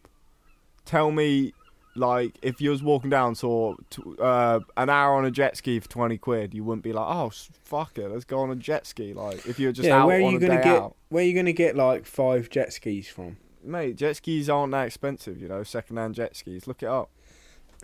[0.83, 1.53] tell me
[1.95, 3.75] like if you was walking down saw
[4.19, 7.31] uh, an hour on a jet ski for twenty quid, you wouldn't be like, oh
[7.63, 9.13] fuck it, let's go on a jet ski.
[9.13, 10.67] Like if you're just yeah, out where are you gonna get?
[10.67, 13.37] out, Where are you gonna get like five jet skis from?
[13.65, 13.95] Mate.
[13.97, 15.63] Jet skis aren't that expensive, you know.
[15.63, 17.09] Second hand jet skis, look it up.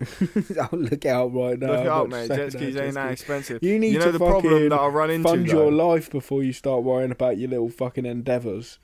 [0.60, 1.66] I'll look it up right now.
[1.66, 2.28] look it up, mate.
[2.28, 3.62] Jet skis ain't that expensive.
[3.62, 5.28] You need you know to the problem that I run into.
[5.28, 5.52] Fund though?
[5.52, 8.78] your life before you start worrying about your little fucking endeavours.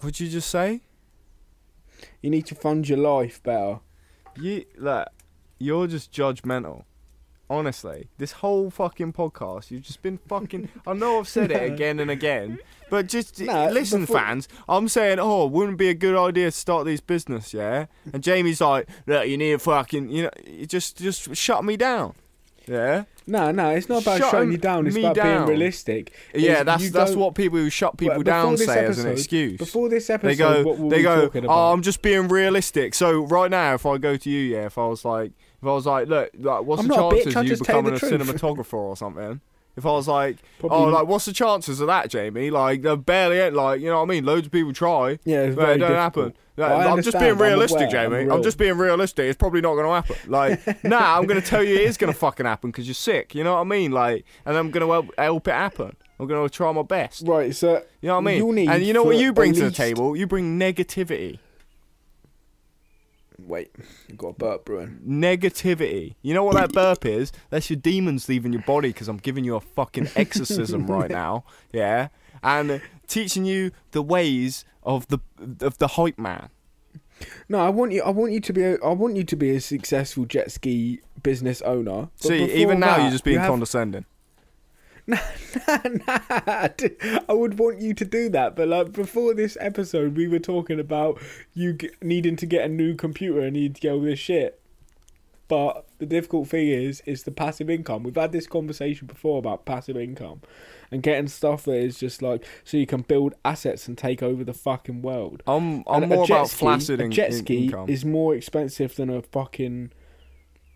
[0.00, 0.80] What'd you just say?
[2.20, 3.80] You need to fund your life better.
[4.36, 5.08] You look,
[5.58, 6.84] you're just judgmental.
[7.50, 10.70] Honestly, this whole fucking podcast, you've just been fucking.
[10.86, 14.48] I know I've said it again and again, but just Nah, listen, before- fans.
[14.66, 17.86] I'm saying, oh, wouldn't it be a good idea to start this business, yeah?
[18.14, 21.76] And Jamie's like, look, you need a fucking, you know, you just just shut me
[21.76, 22.14] down,
[22.66, 24.86] yeah, No, no, it's not about Shut shutting you down.
[24.86, 25.46] It's me about down.
[25.46, 26.14] being realistic.
[26.34, 26.60] yeah.
[26.60, 28.98] Is That's you that's don't- what people who shut people Well, down this say as
[28.98, 29.58] an episode- excuse.
[29.58, 31.24] Before this episode, they go, what were they we go.
[31.26, 31.72] talking Oh, about?
[31.74, 32.94] I'm just being realistic.
[32.94, 35.32] So right now, if I go to you, yeah, if I was like,
[35.64, 37.94] if I was like, look, like, what's I'm the a bitch, chances of you becoming
[37.94, 38.12] a truth.
[38.12, 39.40] cinematographer or something?
[39.76, 42.50] If I was like, oh, Probably- oh, like, what's the chances of that, Jamie?
[42.50, 44.26] Like, they're barely, like, you know what I mean?
[44.26, 45.96] Loads of people try, yeah, but it don't difficult.
[45.98, 46.34] happen.
[46.58, 48.16] Like, I'm just being I'm realistic, Jamie.
[48.18, 49.24] I'm I'm, just being realistic.
[49.24, 50.30] It's probably not going to happen.
[50.30, 52.94] Like, nah, I'm going to tell you it is going to fucking happen because you're
[52.94, 53.34] sick.
[53.34, 53.90] You know what I mean?
[53.90, 55.96] Like, and I'm going to help, help it happen.
[56.20, 57.26] I'm going to try my best.
[57.26, 58.68] Right, so You know what I mean?
[58.68, 60.14] And you know what you bring to the table?
[60.14, 61.38] You bring negativity.
[63.38, 63.70] Wait,
[64.08, 65.00] you got a burp brewing.
[65.06, 66.14] Negativity.
[66.22, 67.32] You know what that burp is?
[67.50, 71.44] That's your demons leaving your body because I'm giving you a fucking exorcism right now.
[71.72, 72.08] Yeah,
[72.42, 75.18] and teaching you the ways of the
[75.60, 76.50] of the hype man.
[77.48, 78.02] No, I want you.
[78.02, 78.62] I want you to be.
[78.62, 82.08] A, I want you to be a successful jet ski business owner.
[82.16, 84.04] See, even now that, you're just being condescending.
[85.06, 85.18] nah,
[85.68, 90.80] I would want you to do that, but like before this episode, we were talking
[90.80, 91.20] about
[91.52, 94.60] you g- needing to get a new computer and need to get all this shit.
[95.46, 98.02] But the difficult thing is, is the passive income.
[98.02, 100.40] We've had this conversation before about passive income
[100.90, 104.42] and getting stuff that is just like so you can build assets and take over
[104.42, 105.42] the fucking world.
[105.46, 107.90] I'm I'm And more jet about ski- flaccid A in- jet ski income.
[107.90, 109.92] is more expensive than a fucking.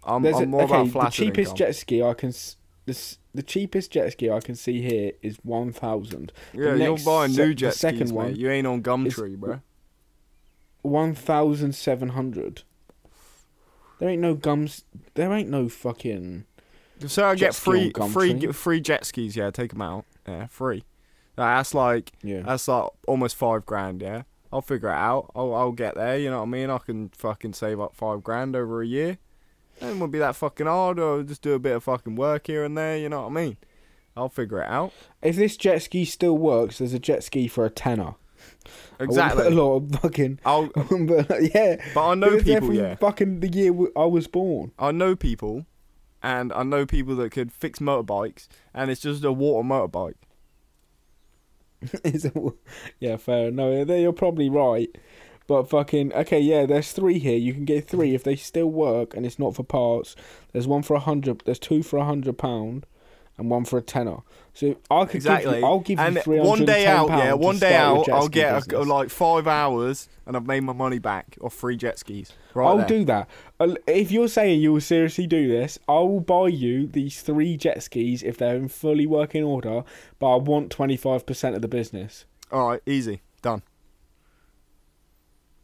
[0.05, 1.57] I'm, I'm a- more okay, about the cheapest income.
[1.57, 2.29] jet ski I can.
[2.29, 6.33] s- This the cheapest jet ski I can see here is one thousand.
[6.53, 8.37] yeah, you're buying se- new the jet second skis, one mate.
[8.37, 9.61] You ain't on Gumtree, bro.
[10.83, 12.62] One thousand seven hundred.
[13.99, 14.85] There ain't no gums.
[15.14, 16.45] There ain't no fucking.
[17.07, 19.37] So I get free free free jet skis.
[19.37, 20.05] Yeah, take them out.
[20.26, 20.85] Yeah, free.
[21.37, 22.43] That's like Yeah.
[22.43, 24.22] That's like almost five grand, yeah.
[24.53, 25.31] I'll figure it out.
[25.37, 26.18] I'll, I'll get there.
[26.18, 26.70] You know what I mean?
[26.70, 29.18] I can fucking save up five grand over a year.
[29.81, 30.99] It won't be that fucking hard.
[30.99, 32.97] I'll just do a bit of fucking work here and there.
[32.99, 33.57] You know what I mean?
[34.16, 34.93] I'll figure it out.
[35.22, 38.14] If this jet ski still works, there's a jet ski for a tenner.
[39.01, 39.45] Exactly.
[39.45, 40.41] put a lot of fucking.
[40.45, 41.76] I'll, but yeah.
[41.95, 42.95] but I know But if they're people, yeah.
[42.97, 44.72] Fucking the year I was born.
[44.79, 45.66] I know people,
[46.22, 50.14] and I know people that could fix motorbikes, and it's just a water motorbike.
[52.05, 52.35] Is it-
[52.99, 53.51] yeah, fair.
[53.53, 54.89] No, there you're probably right.
[55.49, 56.64] But fucking okay, yeah.
[56.66, 57.36] There's three here.
[57.38, 60.14] You can get three if they still work and it's not for parts.
[60.53, 61.42] There's one for a hundred.
[61.44, 62.86] There's two for a hundred pound,
[63.38, 64.18] and one for a tenner.
[64.53, 65.53] So I could Exactly.
[65.53, 66.49] Give you, I'll give and you three hundred.
[66.51, 70.46] one day out, yeah, one day out, I'll get a, like five hours, and I've
[70.46, 72.32] made my money back off free jet skis.
[72.55, 72.86] Right I'll there.
[72.86, 73.30] do that.
[73.86, 77.82] If you're saying you will seriously do this, I will buy you these three jet
[77.82, 79.84] skis if they're in fully working order.
[80.18, 82.26] But I want twenty five percent of the business.
[82.53, 83.22] All right, easy.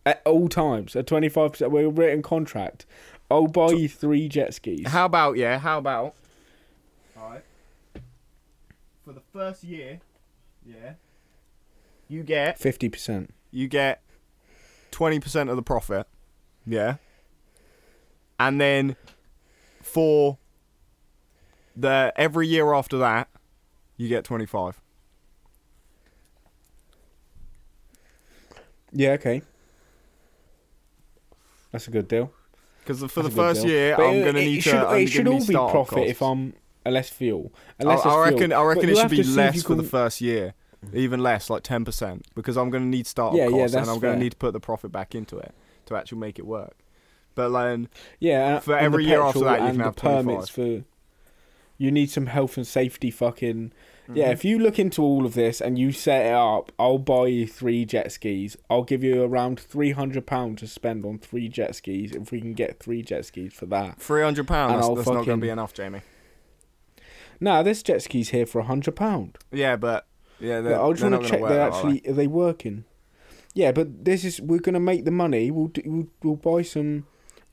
[0.06, 0.94] At all times.
[0.96, 1.70] A twenty five percent.
[1.72, 2.86] We're written contract.
[3.30, 4.88] I'll buy you three jet skis.
[4.88, 5.58] How about yeah?
[5.58, 6.14] How about?
[7.18, 7.42] All right.
[9.04, 10.00] For the first year,
[10.64, 10.94] yeah,
[12.08, 13.34] you get Fifty percent.
[13.50, 14.02] you get
[14.90, 16.06] twenty percent of the profit,
[16.66, 16.96] yeah,
[18.38, 18.96] and then
[19.82, 20.38] for
[21.76, 23.28] the every year after that,
[23.96, 24.80] you get twenty five.
[28.92, 29.10] Yeah.
[29.12, 29.42] Okay.
[31.74, 32.30] That's a good deal.
[32.80, 33.70] Because for That's the first deal.
[33.72, 34.92] year, But I'm gonna need should, to.
[34.94, 36.10] It should all need be profit costs.
[36.10, 36.54] if I'm
[36.86, 37.52] less fuel.
[37.52, 38.50] I, Unless I it's reckon.
[38.50, 38.60] fuel.
[38.60, 40.54] I reckon you it should be to less for the first year,
[40.92, 43.88] even less, like ten percent, because I'm going to need startup Yeah, yeah, costs, that's
[43.88, 45.52] and I'm going to need to put the profit back into it
[45.86, 46.76] to actually make it work.
[47.34, 47.80] But like,
[48.20, 50.84] Yeah, For every year after that, you can have permits for.
[51.76, 53.72] You need some health and safety fucking.
[54.12, 54.32] Yeah, Mhm.
[54.32, 57.46] if you look into all of this and you set it up, I'll buy you
[57.46, 58.56] three jet skis.
[58.68, 62.40] I'll give you around three hundred pounds to spend on three jet skis if we
[62.40, 64.00] can get three jet skis for that.
[64.02, 66.02] three hundred pounds, that's, that's not going to be enough, Jamie.
[67.40, 69.38] Nah, this jet ski's here for a hundred pound.
[69.50, 70.06] Yeah, but
[70.40, 72.84] yeah, they're, I just want to going check to they're actually are they working.
[73.54, 75.50] Yeah, but this is we're gonna make the money.
[75.50, 77.06] We'll do, we'll, we'll buy some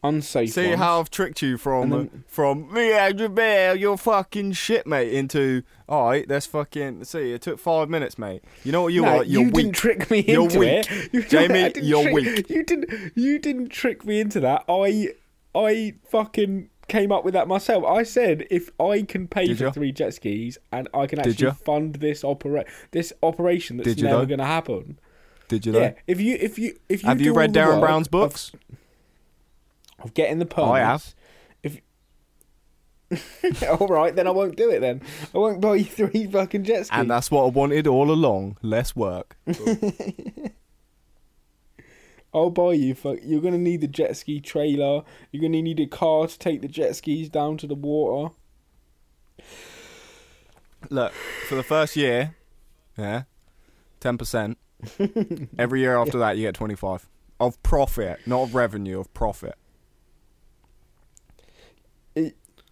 [0.03, 0.51] unsafe.
[0.51, 0.79] See ones.
[0.79, 5.13] how I've tricked you from then- uh, from me Andrew Bear, you're fucking shit, mate,
[5.13, 6.27] into all right.
[6.27, 7.03] That's fucking.
[7.03, 8.43] See, it took five minutes, mate.
[8.63, 9.23] You know what you No, are?
[9.23, 9.53] You're you weak.
[9.55, 10.85] didn't trick me You're into weak.
[10.89, 11.09] it.
[11.13, 12.49] You, Jamie, didn't you're trick- weak.
[12.49, 13.11] You didn't.
[13.15, 14.63] You didn't trick me into that.
[14.69, 15.09] I,
[15.53, 17.83] I fucking came up with that myself.
[17.85, 19.71] I said if I can pay Did for ya?
[19.71, 24.39] three jet skis and I can actually fund this opera this operation that's never going
[24.39, 24.99] to happen.
[25.47, 25.71] Did you?
[25.73, 25.79] Though?
[25.81, 28.51] Yeah, if you if you if you Have you read Derren work Brown's books?
[30.03, 30.71] Of, getting the permits.
[30.71, 31.15] I have.
[33.79, 34.79] all right, then I won't do it.
[34.79, 35.01] Then
[35.33, 36.99] I won't buy you three fucking jet skis.
[36.99, 38.57] And that's what I wanted all along.
[38.61, 39.35] Less work.
[42.33, 42.95] I'll buy you.
[42.95, 45.03] Fuck, you're gonna need the jet ski trailer.
[45.31, 48.33] You're gonna need a car to take the jet skis down to the water.
[50.89, 51.11] Look,
[51.47, 52.35] for the first year,
[52.97, 53.23] yeah,
[53.99, 54.57] ten percent.
[55.59, 59.55] Every year after that, you get twenty five of profit, not of revenue, of profit.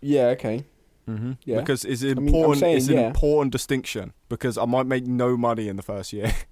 [0.01, 0.27] Yeah.
[0.27, 0.63] Okay.
[1.07, 1.33] Mm-hmm.
[1.43, 1.59] Yeah.
[1.59, 2.59] Because it's I'm important.
[2.59, 3.07] saying, it's an yeah.
[3.07, 6.33] important distinction because I might make no money in the first year.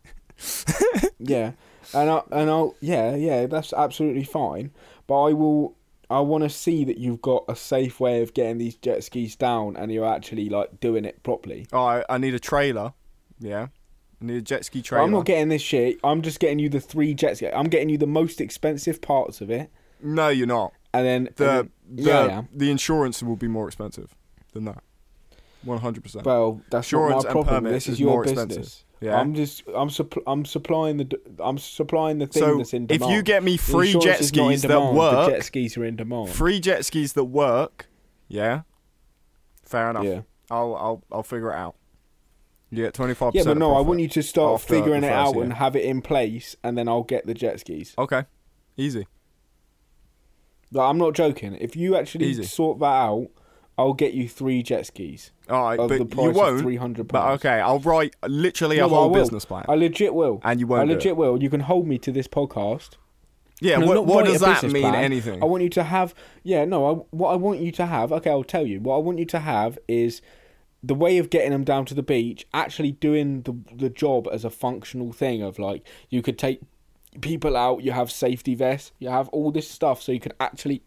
[1.20, 1.54] Yeah.
[1.94, 4.72] And I and I'll yeah yeah that's absolutely fine.
[5.08, 5.76] But I will.
[6.10, 9.36] I want to see that you've got a safe way of getting these jet skis
[9.36, 11.68] down, and you're actually like doing it properly.
[11.74, 12.94] All right, I need a trailer.
[13.40, 13.68] Yeah,
[14.22, 15.04] I need a jet ski trailer.
[15.04, 15.98] I'm not getting this shit.
[16.06, 17.52] I'm just getting you the three jet skis.
[17.54, 19.70] I'm getting you the most expensive parts of it,
[20.02, 20.74] no, you're not.
[20.98, 24.16] And then The and the then- yeah, the insurance will be more expensive
[24.54, 24.84] than that.
[25.64, 26.26] One hundred percent.
[26.26, 27.64] Well, that's Insurance not my problem.
[27.74, 28.44] This is is your more business.
[28.46, 28.84] expensive.
[29.02, 29.20] Yeah.
[29.20, 33.12] I'm just I'm supp- I'm supplying the I'm supplying the thing so that's in demand.
[33.12, 36.30] if you get me free jet skis that work, The jet skis are in demand.
[36.30, 37.88] free jet skis that work,
[38.28, 38.62] yeah,
[39.64, 40.04] fair enough.
[40.06, 40.22] Yeah.
[40.50, 41.76] I'll I'll I'll figure it out.
[42.72, 45.36] You get twenty five Yeah, but no, I want you to start figuring it out
[45.36, 45.44] year.
[45.44, 47.94] and have it in place, and then I'll get the jet skis.
[47.98, 48.24] Okay,
[48.78, 49.06] easy.
[50.72, 51.56] Like, I'm not joking.
[51.60, 52.44] If you actually Easy.
[52.44, 53.28] sort that out,
[53.78, 56.62] I'll get you three jet skis All right, of but the price you won't.
[56.62, 60.42] three hundred But okay, I'll write literally No, a whole business plan, I legit will.
[60.44, 60.82] and you won't.
[60.90, 61.18] I legit it.
[61.18, 61.42] will.
[61.42, 62.92] You can hold me to this podcast.
[63.62, 64.82] Yeah, No, what, what does that mean?
[64.84, 64.96] plan.
[64.96, 65.42] Anything?
[65.42, 66.14] I want you to have.
[66.44, 66.86] Yeah, no.
[66.86, 68.12] I, what I want you to have.
[68.12, 68.80] Okay, I'll tell you.
[68.80, 70.22] What I want you to have is
[70.84, 72.46] the way of getting them down to the beach.
[72.54, 76.62] Actually, doing the the job as a functional thing of like you could take
[77.22, 77.84] people out.
[77.84, 78.92] You have safety vests.
[79.00, 80.84] You have all this stuff, so you can actually.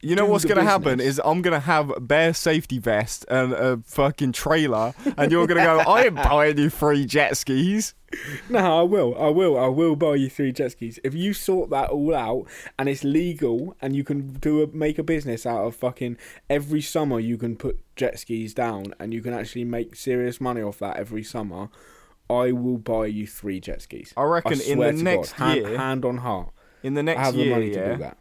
[0.00, 3.78] You know what's gonna happen is I'm gonna have a bare safety vest and a
[3.84, 7.94] fucking trailer, and you're gonna go, I ain't buying you three jet skis.
[8.50, 9.16] No, I will.
[9.18, 9.58] I will.
[9.58, 12.46] I will buy you three jet skis if you sort that all out
[12.78, 16.18] and it's legal and you can do a make a business out of fucking
[16.50, 17.18] every summer.
[17.18, 20.98] You can put jet skis down and you can actually make serious money off that
[20.98, 21.68] every summer.
[22.32, 24.12] I will buy you three jet skis.
[24.16, 26.50] I reckon in the next God, year, hand on heart,
[26.82, 28.18] in the next I have year, the money yeah, to do that.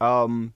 [0.00, 0.54] um,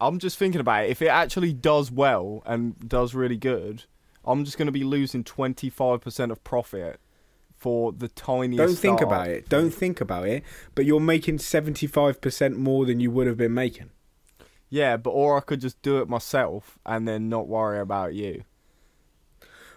[0.00, 0.90] I'm just thinking about it.
[0.90, 3.84] If it actually does well and does really good,
[4.24, 7.00] I'm just gonna be losing 25% of profit
[7.56, 8.58] for the tiniest.
[8.58, 9.06] Don't think startup.
[9.06, 9.48] about it.
[9.48, 10.42] Don't think about it.
[10.74, 13.90] But you're making seventy five percent more than you would have been making.
[14.68, 18.44] Yeah, but or I could just do it myself and then not worry about you.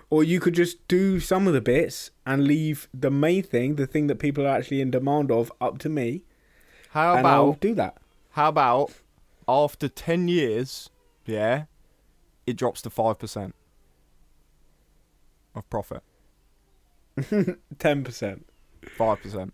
[0.10, 3.86] Or you could just do some of the bits and leave the main thing, the
[3.88, 6.24] thing that people are actually in demand of, up to me,
[6.92, 7.98] How and I'll about do that.
[8.32, 8.94] how about
[9.50, 10.90] after 10 years,
[11.26, 11.66] yeah,
[12.46, 13.52] it drops to 5%
[15.56, 16.04] of profit.
[17.80, 18.46] Ten percent.
[18.98, 19.52] 5%.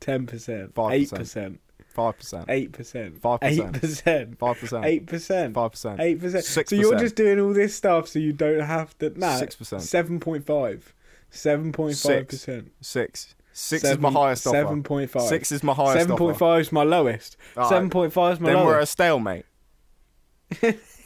[0.00, 1.60] ten percent, eight percent.
[1.94, 2.44] Percent, Five percent.
[2.48, 3.80] eight percent, Five eight percent.
[3.80, 4.84] percent, Five percent.
[4.84, 6.00] eight percent, Five percent.
[6.00, 6.44] eight percent.
[6.44, 9.18] Six So you're just doing all this stuff so you don't have to.
[9.18, 9.82] Nah, Six percent.
[9.82, 10.94] seven point five.
[11.30, 12.72] Seven point five percent.
[12.80, 13.34] Six.
[13.54, 14.56] Six is my highest offer.
[14.56, 15.22] Seven point five.
[15.22, 17.36] Six is my highest Seven point five is my lowest.
[17.56, 18.58] Alright, Seven point five is my lowest.
[18.58, 19.44] Then we're a stalemate.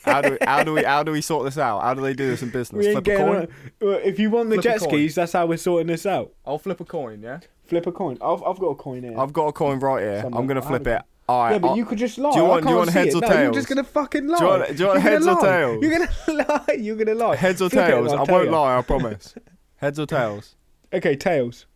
[0.04, 1.82] how do we, how do we how do we sort this out?
[1.82, 2.86] How do they do this in business?
[2.86, 3.48] Flip a coin.
[3.80, 6.32] Well, If you want the Flip jet skis, that's how we're sorting this out.
[6.44, 7.22] I'll flip a coin.
[7.22, 7.40] Yeah.
[7.66, 8.16] Flip a coin.
[8.20, 9.18] I've, I've got a coin here.
[9.18, 10.22] I've got a coin right here.
[10.22, 10.40] Somewhere.
[10.40, 11.02] I'm gonna I flip it.
[11.28, 11.52] All right.
[11.52, 12.30] yeah, but I'll- you could just lie.
[12.32, 13.16] Do you want, do you want heads it.
[13.16, 13.34] or tails?
[13.34, 14.38] No, you're just gonna fucking lie.
[14.38, 15.50] Do you want- do you want You're heads gonna or lie.
[15.58, 15.82] tails?
[15.82, 16.74] You're gonna lie.
[16.74, 17.36] You're gonna lie.
[17.36, 18.12] Heads or Flip tails?
[18.12, 18.50] I won't you.
[18.52, 18.78] lie.
[18.78, 19.34] I promise.
[19.78, 20.54] Heads or tails?
[20.92, 21.66] Okay, tails.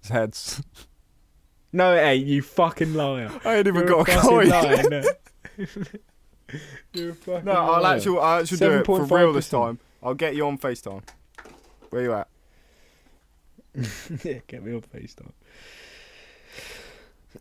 [0.00, 0.62] It's heads.
[1.72, 2.26] No, it ain't.
[2.26, 3.30] You fucking liar.
[3.44, 4.48] I ain't even You're got a fucking coin.
[4.48, 5.02] liar, no.
[6.94, 7.96] You're a fucking No, I'll liar.
[7.96, 9.78] actually, I'll actually do it for real this time.
[10.02, 11.02] I'll get you on FaceTime.
[11.90, 12.28] Where you at?
[14.24, 15.32] yeah, get me on FaceTime.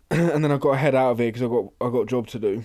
[0.11, 2.05] and then I've got to head out of here because I've got I've got a
[2.05, 2.63] job to do.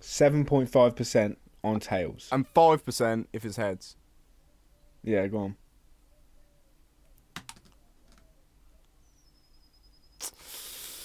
[0.00, 2.28] Seven point five percent on tails.
[2.32, 3.96] And five percent if it's heads.
[5.02, 5.56] yeah, go on.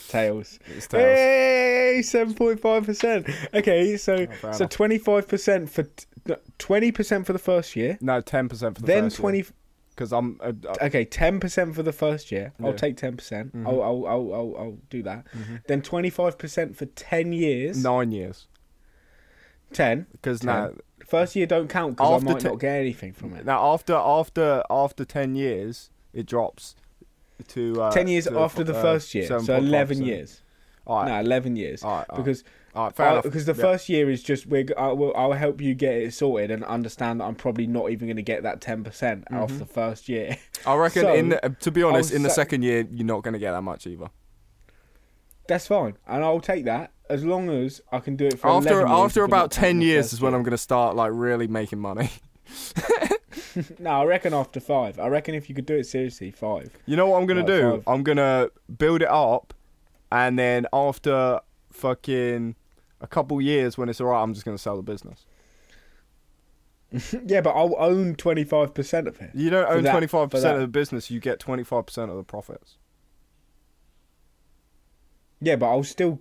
[0.07, 0.57] Tails.
[0.65, 1.03] It's tails.
[1.03, 3.27] Hey, seven point five percent.
[3.53, 5.85] Okay, so Oh, so twenty five percent for
[6.57, 7.97] twenty percent for the first year.
[8.01, 9.45] No, ten percent for the then twenty.
[9.89, 10.39] Because I'm.
[10.41, 12.53] Uh, uh, Okay, ten percent for the first year.
[12.63, 13.55] I'll take ten percent.
[13.55, 13.65] Mhm.
[13.67, 15.25] I'll, I'll I'll I'll I'll do that.
[15.35, 15.65] mhm.
[15.67, 17.81] Then twenty five percent for ten years.
[17.83, 18.47] Nine years.
[19.73, 20.05] Ten.
[20.11, 20.47] Because Ten.
[20.47, 20.71] now,
[21.05, 23.45] First year don't count because I might te- not get anything from it.
[23.45, 26.75] now after after after ten years, it drops
[27.49, 29.57] to uh, ten years to, after the uh, first year, so 7.5%.
[29.59, 30.41] eleven years.
[30.85, 31.07] All right.
[31.09, 31.81] No, eleven years.
[31.83, 32.05] All right.
[32.09, 32.25] all right.
[32.25, 32.43] Because
[32.77, 32.95] all right.
[32.95, 33.23] Fair enough.
[33.23, 33.61] because the Yeah.
[33.61, 37.19] first year is just we're, I will, I'll help you get it sorted and understand
[37.19, 39.59] that I'm probably not even going to get that ten percent off Mhm.
[39.59, 40.37] the first year.
[40.65, 41.01] I reckon.
[41.03, 43.39] so, in the, uh, to be honest, in the second year, you're not going to
[43.39, 44.07] get that much either.
[45.47, 48.85] That's fine, and I'll take that as long as I can do it for After
[48.85, 50.33] after about ten years is when.
[50.33, 52.09] I'm going to start like really making money.
[53.79, 54.99] No, I reckon after five.
[54.99, 56.69] I reckon if you could do it seriously, five.
[56.85, 57.83] You know what I'm gonna Like do?
[57.87, 59.51] I'm gonna build it up,
[60.11, 61.39] and then after
[61.71, 62.55] fucking
[63.01, 65.25] a couple years, when it's alright, I'm just gonna sell the business.
[67.25, 69.31] yeah, but I'll own twenty five percent of it.
[69.33, 71.11] You don't own that- 25% of the business.
[71.11, 72.77] You get 25 percent of the profits.
[75.39, 76.19] Yeah, but I'll still.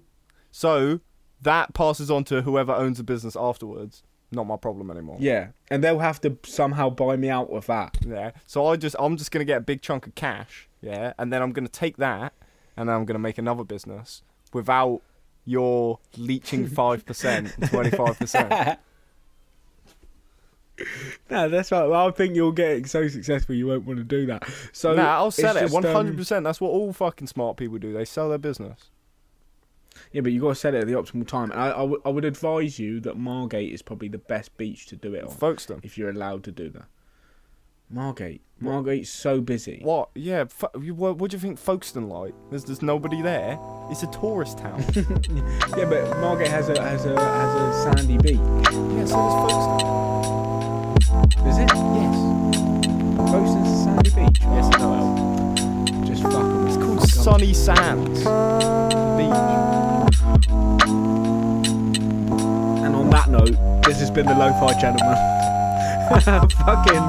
[0.51, 1.01] So
[1.43, 4.03] that passes on to whoever owns the business afterwards.
[4.33, 5.19] Not my problem anymore.
[5.21, 7.97] Yeah, and they'll have to somehow buy me out with that.
[8.07, 8.33] Yeah.
[8.45, 10.69] So I just I'm just gonna get a big chunk of cash.
[10.81, 12.33] Yeah, and then I'm gonna take that,
[12.77, 14.23] and then I'm gonna make another business
[14.53, 15.01] without
[15.47, 18.79] your leeching five percent, 25 percent.
[21.31, 21.87] No, that's right.
[21.87, 24.47] Well, I think you're getting so successful you won't want to do that.
[24.73, 25.61] So nah, I'll sell it.
[25.61, 26.45] just, One hundred um, percent.
[26.45, 27.93] That's what all fucking smart people do.
[27.93, 28.91] They sell their business.
[30.13, 31.51] Yeah, but you got to sell it at the optimal time.
[31.51, 34.87] And I, I, w- I would advise you that Margate is probably the best beach
[34.89, 35.81] to do it on Folkestone.
[35.83, 36.85] if you're allowed to do that.
[37.89, 39.81] Margate, Margate's so busy.
[39.83, 40.09] What?
[40.15, 40.45] Yeah.
[40.81, 42.35] You- what, what do you think Folkestone like?
[42.51, 43.59] There's there's nobody there.
[43.91, 44.83] It's a tourist town.
[45.77, 48.35] Yeah, but Margate has a has a has a sandy beach.
[48.37, 49.05] yeah.
[49.05, 49.83] So does Folkestone.
[51.47, 51.69] Is it?
[51.69, 52.17] Yes.
[53.31, 54.39] Folkestone's a sandy beach.
[54.43, 54.69] Yes.
[54.79, 56.03] No.
[56.07, 56.67] Just fuck 'em.
[56.67, 59.41] It's called Sunny Sands Beach.
[62.85, 65.17] And on that note, this has been the Lo-Fi Gentlemen.
[66.67, 67.03] Fucking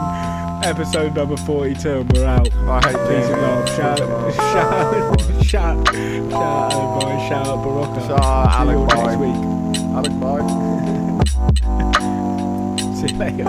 [0.63, 2.05] Episode number 42.
[2.13, 2.51] We're out.
[2.53, 3.69] I hate Peace and love.
[3.77, 7.17] Shout out, shout, shout, shout, shout out, boy.
[7.29, 8.01] Shout out, Barocca.
[8.07, 8.77] Shout out, Alec.
[8.89, 9.15] Bye.
[9.15, 9.37] Next week.
[9.95, 10.45] Alec, bye.
[12.95, 13.47] See you later.